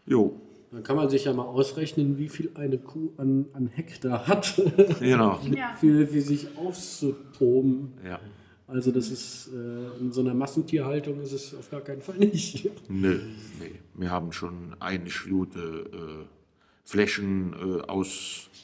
Jo, 0.07 0.41
Dann 0.71 0.83
kann 0.83 0.95
man 0.95 1.09
sich 1.11 1.25
ja 1.25 1.33
mal 1.33 1.43
ausrechnen, 1.43 2.17
wie 2.17 2.27
viel 2.27 2.49
eine 2.55 2.79
Kuh 2.79 3.11
an, 3.17 3.45
an 3.53 3.67
Hektar 3.67 4.25
hat, 4.25 4.59
genau. 4.99 5.39
Ja. 5.51 5.73
für, 5.79 6.07
für 6.07 6.21
sich 6.21 6.47
auszutoben. 6.57 7.93
Ja. 8.03 8.19
Also 8.67 8.91
das 8.91 9.11
ist 9.11 9.49
äh, 9.53 10.01
in 10.01 10.11
so 10.11 10.21
einer 10.21 10.33
Massentierhaltung 10.33 11.21
ist 11.21 11.33
es 11.33 11.53
auf 11.53 11.69
gar 11.69 11.81
keinen 11.81 12.01
Fall 12.01 12.17
nicht. 12.17 12.67
Nö, 12.89 13.19
nee. 13.59 13.75
Wir 13.93 14.09
haben 14.09 14.31
schon 14.31 14.75
eine 14.79 15.09
gute 15.29 15.59
äh, 15.59 16.25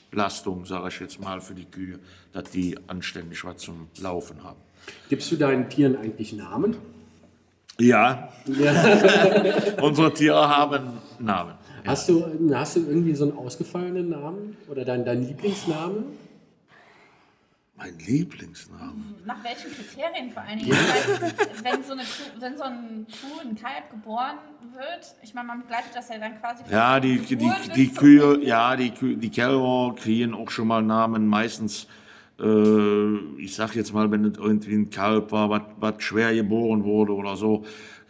Flächenauslastung, 0.09 0.65
sage 0.65 0.89
ich 0.89 0.99
jetzt 0.99 1.19
mal, 1.19 1.41
für 1.41 1.53
die 1.53 1.65
Kühe, 1.65 1.99
dass 2.33 2.49
die 2.51 2.77
anständig 2.87 3.43
was 3.43 3.57
zum 3.57 3.87
Laufen 4.01 4.43
haben. 4.43 4.59
Gibst 5.09 5.31
du 5.31 5.35
deinen 5.35 5.69
Tieren 5.69 5.95
eigentlich 5.95 6.33
Namen? 6.33 6.75
Ja, 7.79 8.29
unsere 9.81 10.13
Tiere 10.13 10.49
haben 10.49 10.89
Namen. 11.19 11.53
Hast, 11.85 12.09
du, 12.09 12.25
hast 12.53 12.75
du 12.75 12.81
irgendwie 12.81 13.15
so 13.15 13.23
einen 13.23 13.37
ausgefallenen 13.37 14.09
Namen 14.09 14.57
oder 14.69 14.83
dein, 14.83 15.05
dein 15.05 15.25
Lieblingsname? 15.25 16.03
Mein 17.79 17.97
Lieblingsnamen. 18.05 19.15
Nach 19.25 19.41
welchen 19.43 19.71
Kriterien 19.71 20.31
vor 20.31 20.43
allen 20.43 20.59
Dingen? 20.59 20.71
Wenn 21.63 21.81
so 21.83 21.93
eine 21.93 22.01
Kuh, 22.03 22.41
wenn 22.41 22.57
so 22.57 22.63
ein 22.63 23.07
Kuh, 23.09 23.39
ein 23.47 23.55
Kalb 23.55 23.89
geboren 23.89 24.37
wird, 24.73 25.15
ich 25.23 25.33
meine, 25.33 25.47
man 25.47 25.61
begleitet 25.61 25.91
das 25.95 26.09
ja 26.09 26.17
dann 26.17 26.37
quasi 26.39 26.63
von 26.63 26.71
Ja, 26.73 26.99
der 26.99 27.09
die, 27.11 27.19
die, 27.37 27.51
die 27.75 27.93
zum 27.93 27.97
Kühe, 28.03 28.43
ja, 28.43 28.75
die, 28.75 28.91
Kühe, 28.91 29.15
die 29.15 29.29
Kälber 29.29 29.95
kriegen 29.97 30.33
auch 30.33 30.49
schon 30.51 30.67
mal 30.67 30.81
Namen. 30.83 31.25
Meistens, 31.27 31.87
äh, 32.37 33.15
ich 33.37 33.55
sag 33.55 33.75
jetzt 33.75 33.93
mal, 33.93 34.11
wenn 34.11 34.25
es 34.25 34.37
irgendwie 34.37 34.73
ein 34.75 34.89
Kalb 34.89 35.31
war, 35.31 35.49
was- 35.49 35.61
was 35.79 36.03
schwer 36.03 36.35
geboren 36.35 36.83
wurde 36.83 37.13
oder 37.15 37.37
so, 37.37 37.63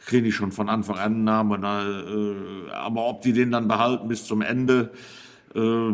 kriegen 0.03 0.23
die 0.25 0.31
schon 0.31 0.51
von 0.51 0.67
Anfang 0.67 0.97
an 0.97 1.13
einen 1.13 1.23
Namen. 1.25 1.63
Äh, 1.63 2.71
aber 2.71 3.05
ob 3.05 3.21
die 3.21 3.33
den 3.33 3.51
dann 3.51 3.67
behalten 3.67 4.07
bis 4.07 4.25
zum 4.25 4.41
Ende, 4.41 4.91
äh, 5.53 5.93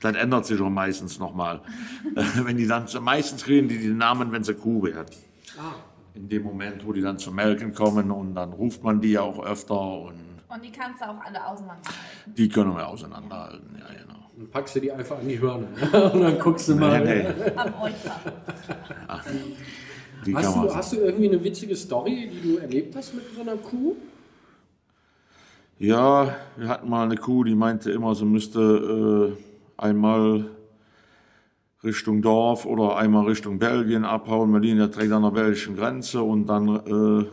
das 0.00 0.16
ändert 0.16 0.46
sich 0.46 0.60
auch 0.60 0.70
meistens 0.70 1.18
nochmal. 1.18 1.60
wenn 2.44 2.56
die 2.56 2.66
dann, 2.66 2.86
meistens 3.02 3.44
kriegen 3.44 3.68
die 3.68 3.78
den 3.78 3.98
Namen, 3.98 4.32
wenn 4.32 4.42
sie 4.44 4.54
Kuh 4.54 4.82
werden. 4.82 5.06
Ah, 5.58 5.74
In 6.14 6.28
dem 6.28 6.42
Moment, 6.42 6.86
wo 6.86 6.92
die 6.92 7.00
dann 7.02 7.18
zum 7.18 7.34
Melken 7.34 7.74
kommen 7.74 8.10
und 8.10 8.34
dann 8.34 8.52
ruft 8.52 8.82
man 8.82 9.00
die 9.00 9.12
ja 9.12 9.22
auch 9.22 9.44
öfter 9.44 9.80
und 9.80 10.14
Und 10.48 10.64
die 10.64 10.72
kannst 10.72 11.00
du 11.00 11.04
auch 11.06 11.20
alle 11.24 11.46
auseinanderhalten. 11.46 11.92
die 12.26 12.48
können 12.48 12.74
wir 12.76 12.86
auseinanderhalten. 12.88 13.76
Ja, 13.78 13.86
genau. 14.02 14.20
dann 14.36 14.48
packst 14.50 14.76
du 14.76 14.80
die 14.80 14.90
einfach 14.92 15.18
an 15.18 15.28
die 15.28 15.38
Hörner 15.38 15.68
und 16.14 16.20
dann 16.22 16.38
guckst 16.38 16.68
du 16.68 16.74
mal. 16.76 17.04
Nee, 17.04 17.22
nee. 17.28 17.50
Am 17.56 17.74
Euter. 17.80 18.20
Die 20.26 20.34
Hast, 20.36 20.54
du, 20.54 20.74
hast 20.74 20.92
du 20.92 20.96
irgendwie 20.98 21.28
eine 21.28 21.42
witzige 21.42 21.74
Story, 21.76 22.30
die 22.32 22.40
du 22.52 22.58
erlebt 22.58 22.94
hast 22.94 23.14
mit 23.14 23.24
so 23.34 23.40
einer 23.40 23.56
Kuh? 23.56 23.96
Ja, 25.78 26.36
wir 26.56 26.68
hatten 26.68 26.90
mal 26.90 27.04
eine 27.04 27.16
Kuh, 27.16 27.42
die 27.44 27.54
meinte 27.54 27.90
immer, 27.90 28.14
sie 28.14 28.26
müsste 28.26 28.60
äh, 29.38 29.49
einmal 29.80 30.50
Richtung 31.82 32.20
Dorf 32.20 32.66
oder 32.66 32.96
einmal 32.96 33.26
Richtung 33.26 33.58
Belgien 33.58 34.04
abhauen. 34.04 34.52
Wir 34.52 34.60
liegen 34.60 34.78
ja 34.78 34.86
direkt 34.86 35.12
an 35.12 35.22
der 35.22 35.30
belgischen 35.30 35.76
Grenze 35.76 36.22
und 36.22 36.46
dann, 36.46 36.68
äh, 36.68 37.26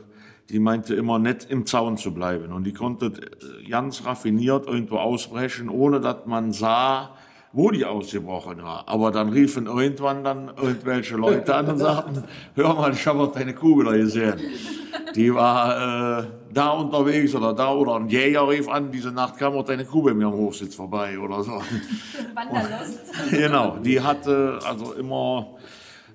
die 0.49 0.59
meinte 0.59 0.95
immer 0.95 1.19
nicht 1.19 1.49
im 1.49 1.65
Zaun 1.65 1.97
zu 1.97 2.13
bleiben. 2.13 2.53
Und 2.53 2.63
die 2.63 2.73
konnte 2.73 3.07
äh, 3.07 3.69
ganz 3.69 4.05
raffiniert 4.05 4.65
irgendwo 4.65 4.97
ausbrechen, 4.97 5.67
ohne 5.67 5.99
dass 5.99 6.25
man 6.25 6.53
sah, 6.53 7.16
wo 7.53 7.71
die 7.71 7.85
ausgebrochen 7.85 8.61
war. 8.61 8.83
Aber 8.87 9.11
dann 9.11 9.29
riefen 9.29 9.67
irgendwann 9.67 10.23
dann 10.23 10.51
irgendwelche 10.55 11.15
Leute 11.15 11.55
an 11.55 11.67
und 11.67 11.79
sagten, 11.79 12.23
hör 12.55 12.73
mal, 12.73 12.93
ich 12.93 13.07
habe 13.07 13.31
deine 13.33 13.55
wieder 13.55 13.97
gesehen. 13.97 14.39
Die 15.15 15.33
war 15.33 16.19
äh, 16.19 16.27
da 16.53 16.71
unterwegs 16.71 17.33
oder 17.35 17.53
da 17.53 17.73
oder 17.73 17.95
ein 17.95 18.09
Jäger 18.09 18.47
rief 18.47 18.67
an, 18.67 18.91
diese 18.91 19.11
Nacht 19.11 19.37
kam 19.37 19.53
auch 19.53 19.63
deine 19.63 19.85
Kuh 19.85 20.03
bei 20.03 20.13
mir 20.13 20.27
am 20.27 20.33
Hochsitz 20.33 20.75
vorbei 20.75 21.17
oder 21.17 21.43
so. 21.43 21.51
Wanderlust. 22.35 23.31
genau, 23.31 23.77
die 23.77 24.01
hatte 24.01 24.59
also 24.65 24.93
immer 24.93 25.57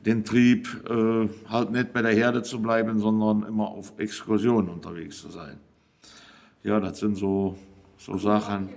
den 0.05 0.25
Trieb, 0.25 0.68
äh, 0.88 1.29
halt 1.49 1.71
nicht 1.71 1.92
bei 1.92 2.03
der 2.03 2.12
Herde 2.12 2.42
zu 2.42 2.61
bleiben, 2.61 2.99
sondern 2.99 3.49
immer 3.49 3.68
auf 3.68 3.92
Exkursionen 3.99 4.68
unterwegs 4.71 5.21
zu 5.21 5.31
sein. 5.31 5.59
Ja, 6.62 6.81
das 6.81 6.99
sind 6.99 7.16
so, 7.16 7.57
so 7.99 8.16
Sachen, 8.18 8.71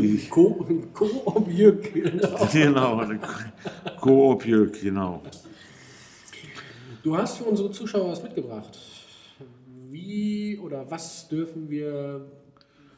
die, 0.00 0.28
Co- 0.28 0.66
Koop 0.94 1.48
genau, 2.52 3.02
Koop, 4.00 4.42
genau. 4.44 5.22
Du 7.02 7.16
hast 7.16 7.38
für 7.38 7.44
unsere 7.44 7.70
Zuschauer 7.70 8.10
was 8.10 8.22
mitgebracht. 8.22 8.78
Wie 9.90 10.58
oder 10.58 10.90
was 10.90 11.28
dürfen 11.28 11.68
wir 11.70 12.26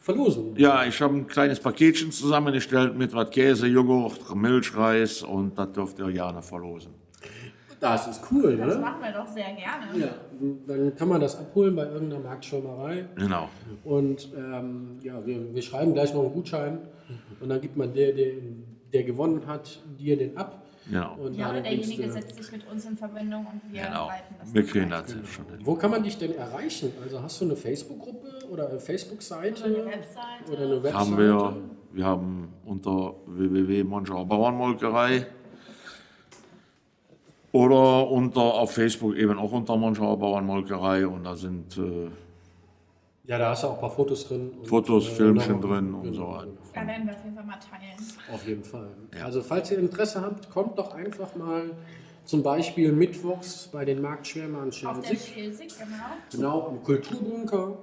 verlosen? 0.00 0.54
Ja, 0.56 0.84
ich 0.84 1.00
habe 1.00 1.14
ein 1.16 1.26
kleines 1.26 1.60
Paketchen 1.60 2.10
zusammengestellt 2.10 2.96
mit 2.96 3.12
was 3.14 3.30
Käse, 3.30 3.66
Joghurt, 3.66 4.34
Milch, 4.34 4.74
Reis 4.74 5.22
und 5.22 5.56
das 5.58 5.72
dürft 5.72 5.98
ihr 5.98 6.10
gerne 6.10 6.42
verlosen. 6.42 6.92
Das 7.80 8.06
ist 8.06 8.22
cool, 8.30 8.56
Das 8.58 8.74
ne? 8.76 8.80
machen 8.80 9.00
wir 9.02 9.12
doch 9.12 9.26
sehr 9.26 9.52
gerne. 9.54 9.86
Ja, 9.98 10.08
dann 10.66 10.94
kann 10.96 11.08
man 11.08 11.20
das 11.20 11.38
abholen 11.38 11.74
bei 11.74 11.84
irgendeiner 11.86 12.22
Marktschirmerei. 12.22 13.06
Genau. 13.16 13.48
Und 13.84 14.28
ähm, 14.36 14.98
ja, 15.02 15.24
wir, 15.24 15.54
wir 15.54 15.62
schreiben 15.62 15.94
gleich 15.94 16.12
noch 16.12 16.22
einen 16.24 16.32
Gutschein 16.34 16.78
und 17.40 17.48
dann 17.48 17.60
gibt 17.60 17.76
man 17.78 17.94
der, 17.94 18.12
der, 18.12 18.34
der 18.92 19.02
gewonnen 19.04 19.46
hat, 19.46 19.80
dir 19.98 20.16
den 20.18 20.36
ab. 20.36 20.62
Genau. 20.90 21.14
Und 21.16 21.34
Ja, 21.36 21.50
oder 21.50 21.60
derjenige 21.62 22.02
du- 22.02 22.12
setzt 22.12 22.34
sich 22.36 22.52
mit 22.52 22.70
uns 22.70 22.84
in 22.84 22.96
Verbindung 22.98 23.46
und 23.46 23.72
wir 23.72 23.82
Genau. 23.82 24.08
leiten 24.08 24.34
das. 24.38 24.52
Wir 24.52 24.62
kriegen 24.66 24.90
das 24.90 25.10
schon 25.12 25.46
hin. 25.46 25.58
Wo 25.64 25.74
kann 25.74 25.90
man 25.90 26.02
dich 26.02 26.18
denn 26.18 26.34
erreichen? 26.34 26.92
Also 27.02 27.22
hast 27.22 27.40
du 27.40 27.44
eine 27.46 27.56
Facebook-Gruppe 27.56 28.28
oder 28.50 28.68
eine 28.68 28.80
Facebook-Seite? 28.80 29.64
Oder 29.64 29.82
eine 29.82 29.86
Webseite. 29.86 30.52
Oder 30.52 30.62
eine 30.64 30.82
Webseite? 30.82 30.98
Haben 30.98 31.18
wir, 31.18 31.56
wir 31.92 32.04
haben 32.04 32.48
unter 32.66 33.14
www.monschauer 33.26 34.26
Bauernmolkerei 34.26 35.26
oder 37.52 38.10
unter 38.10 38.40
auf 38.40 38.72
Facebook 38.72 39.16
eben 39.16 39.38
auch 39.38 39.52
unter 39.52 39.76
Monschauer 39.76 40.18
Bauernmolkerei 40.18 41.06
und 41.06 41.24
da 41.24 41.34
sind 41.34 41.76
äh, 41.78 42.08
Ja, 43.26 43.38
da 43.38 43.50
hast 43.50 43.64
du 43.64 43.68
auch 43.68 43.74
ein 43.74 43.80
paar 43.80 43.90
Fotos 43.90 44.28
drin. 44.28 44.50
und, 44.58 44.68
Fotos, 44.68 45.08
äh, 45.08 45.10
Filmchen 45.12 45.60
drin 45.60 45.94
und 45.94 46.02
genau. 46.02 46.14
so 46.14 46.28
weiter. 46.32 46.48
Da 46.74 46.86
werden 46.86 47.06
wir 47.06 47.14
auf 47.14 47.24
jeden 47.24 47.36
Fall 47.36 47.44
mal 47.44 47.58
teilen. 47.58 48.34
Auf 48.34 48.46
jeden 48.46 48.64
Fall. 48.64 48.88
Ja. 49.18 49.24
Also 49.24 49.42
falls 49.42 49.70
ihr 49.70 49.78
Interesse 49.78 50.20
habt, 50.20 50.50
kommt 50.50 50.78
doch 50.78 50.94
einfach 50.94 51.34
mal 51.34 51.70
zum 52.24 52.42
Beispiel 52.42 52.92
mittwochs 52.92 53.68
bei 53.72 53.84
den 53.84 54.00
Marktschwärmern 54.00 54.68
Auf 54.68 55.00
der 55.00 55.16
Schelsig. 55.16 55.72
Genau. 55.76 55.96
Genau, 56.30 56.68
am 56.68 56.82
Kulturbunker. 56.82 57.78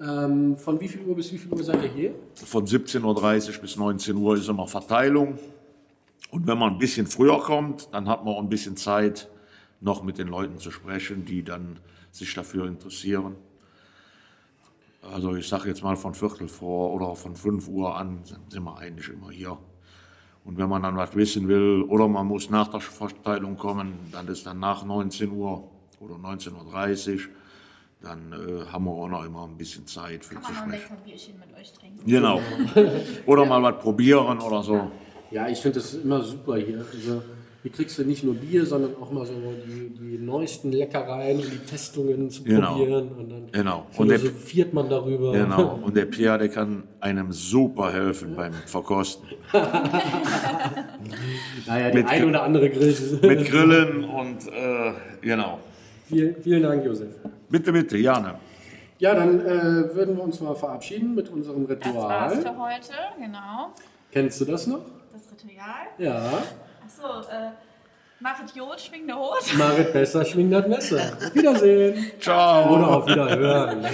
Ähm, 0.00 0.56
von 0.56 0.80
wie 0.80 0.88
viel 0.88 1.02
Uhr 1.02 1.14
bis 1.16 1.32
wie 1.32 1.38
viel 1.38 1.52
Uhr 1.52 1.62
seid 1.62 1.82
ihr 1.82 1.88
hier? 1.88 2.14
Von 2.34 2.64
17.30 2.64 3.02
Uhr 3.56 3.60
bis 3.60 3.76
19 3.76 4.16
Uhr 4.16 4.36
ist 4.36 4.48
immer 4.48 4.66
Verteilung. 4.66 5.38
Und 6.30 6.46
wenn 6.46 6.58
man 6.58 6.72
ein 6.74 6.78
bisschen 6.78 7.06
früher 7.06 7.40
kommt, 7.40 7.88
dann 7.92 8.08
hat 8.08 8.24
man 8.24 8.34
auch 8.34 8.40
ein 8.40 8.48
bisschen 8.48 8.76
Zeit, 8.76 9.28
noch 9.80 10.02
mit 10.02 10.18
den 10.18 10.28
Leuten 10.28 10.58
zu 10.58 10.70
sprechen, 10.70 11.24
die 11.24 11.42
dann 11.42 11.78
sich 12.10 12.34
dafür 12.34 12.66
interessieren. 12.66 13.36
Also 15.12 15.34
ich 15.34 15.48
sage 15.48 15.68
jetzt 15.68 15.82
mal 15.82 15.96
von 15.96 16.14
Viertel 16.14 16.48
vor 16.48 16.92
oder 16.92 17.16
von 17.16 17.34
5 17.34 17.66
Uhr 17.68 17.96
an 17.96 18.20
sind 18.24 18.62
wir 18.62 18.76
eigentlich 18.76 19.08
immer 19.08 19.30
hier. 19.30 19.56
Und 20.44 20.58
wenn 20.58 20.68
man 20.68 20.82
dann 20.82 20.96
was 20.96 21.14
wissen 21.16 21.48
will 21.48 21.82
oder 21.88 22.08
man 22.08 22.26
muss 22.26 22.50
nach 22.50 22.68
der 22.68 22.80
Verteilung 22.80 23.56
kommen, 23.56 23.94
dann 24.12 24.28
ist 24.28 24.46
dann 24.46 24.58
nach 24.58 24.84
19 24.84 25.30
Uhr 25.32 25.64
oder 26.00 26.14
19.30 26.16 27.14
Uhr, 27.14 27.20
dann 28.02 28.32
äh, 28.32 28.66
haben 28.66 28.84
wir 28.84 28.92
auch 28.92 29.08
noch 29.08 29.24
immer 29.24 29.44
ein 29.46 29.56
bisschen 29.56 29.86
Zeit 29.86 30.24
für 30.24 30.34
Kann 30.34 30.44
zu 30.44 30.52
man 30.52 30.68
noch 30.68 30.74
ein 30.74 30.80
sprechen. 30.80 30.96
Bierchen 31.04 31.38
mit 31.38 31.54
euch 31.54 31.72
trinken. 31.72 32.06
Genau. 32.06 32.40
Oder 33.26 33.44
mal 33.44 33.62
was 33.62 33.78
probieren 33.82 34.38
oder 34.40 34.62
so. 34.62 34.90
Ja, 35.30 35.48
ich 35.48 35.58
finde 35.60 35.78
das 35.80 35.94
immer 35.94 36.22
super 36.22 36.56
hier. 36.56 36.84
Also, 36.92 37.22
hier 37.62 37.70
kriegst 37.72 37.98
du 37.98 38.04
nicht 38.04 38.24
nur 38.24 38.34
Bier, 38.34 38.64
sondern 38.64 38.92
auch 39.00 39.10
mal 39.12 39.26
so 39.26 39.34
die, 39.66 39.90
die 39.90 40.18
neuesten 40.18 40.72
Leckereien 40.72 41.38
und 41.40 41.52
die 41.52 41.58
Testungen 41.58 42.30
zu 42.30 42.42
Genau. 42.42 42.72
probieren. 42.74 43.08
Und 43.12 43.30
dann 43.30 43.52
Genau. 43.52 43.86
Und 43.98 44.08
der, 44.08 44.18
philosophiert 44.18 44.72
man 44.72 44.88
darüber. 44.88 45.32
genau. 45.32 45.78
Und 45.84 45.94
der 45.96 46.06
Pierre, 46.06 46.38
der 46.38 46.48
kann 46.48 46.84
einem 47.00 47.30
super 47.32 47.92
helfen 47.92 48.34
beim 48.34 48.52
Verkosten. 48.66 49.28
Naja, 51.66 51.86
der 51.90 51.94
Mit- 51.94 52.08
ein 52.08 52.24
oder 52.24 52.42
andere 52.42 52.70
Grill. 52.70 52.94
Mit 53.22 53.46
Grillen 53.46 54.04
und 54.04 54.46
äh, 54.48 54.92
genau. 55.20 55.58
vielen, 56.08 56.36
vielen 56.42 56.62
Dank, 56.62 56.84
Josef. 56.84 57.08
Bitte, 57.48 57.72
bitte, 57.72 57.98
gerne. 57.98 58.34
Ja, 58.98 59.14
dann 59.14 59.40
äh, 59.40 59.94
würden 59.94 60.16
wir 60.16 60.24
uns 60.24 60.40
mal 60.40 60.54
verabschieden 60.54 61.14
mit 61.14 61.28
unserem 61.30 61.66
Das 61.66 61.78
war's 61.94 62.32
Ritual. 62.36 62.54
für 62.54 62.58
heute, 62.58 62.92
genau. 63.18 63.70
Kennst 64.12 64.40
du 64.40 64.44
das 64.44 64.66
noch? 64.66 64.80
Ritual. 65.44 65.86
Ja. 65.98 66.42
Achso, 66.84 67.28
äh, 67.30 67.50
machet 68.20 68.54
Jod, 68.54 68.80
schwing 68.80 69.06
der 69.06 69.16
Hut. 69.16 69.56
Marit 69.56 69.92
Besser 69.92 70.24
schwingt 70.24 70.52
das 70.52 70.66
Messer. 70.66 71.12
Auf 71.16 71.34
Wiedersehen. 71.34 72.12
Ciao. 72.20 72.74
Oder 72.74 72.88
auf 72.88 73.06
Wiederhören. 73.06 73.84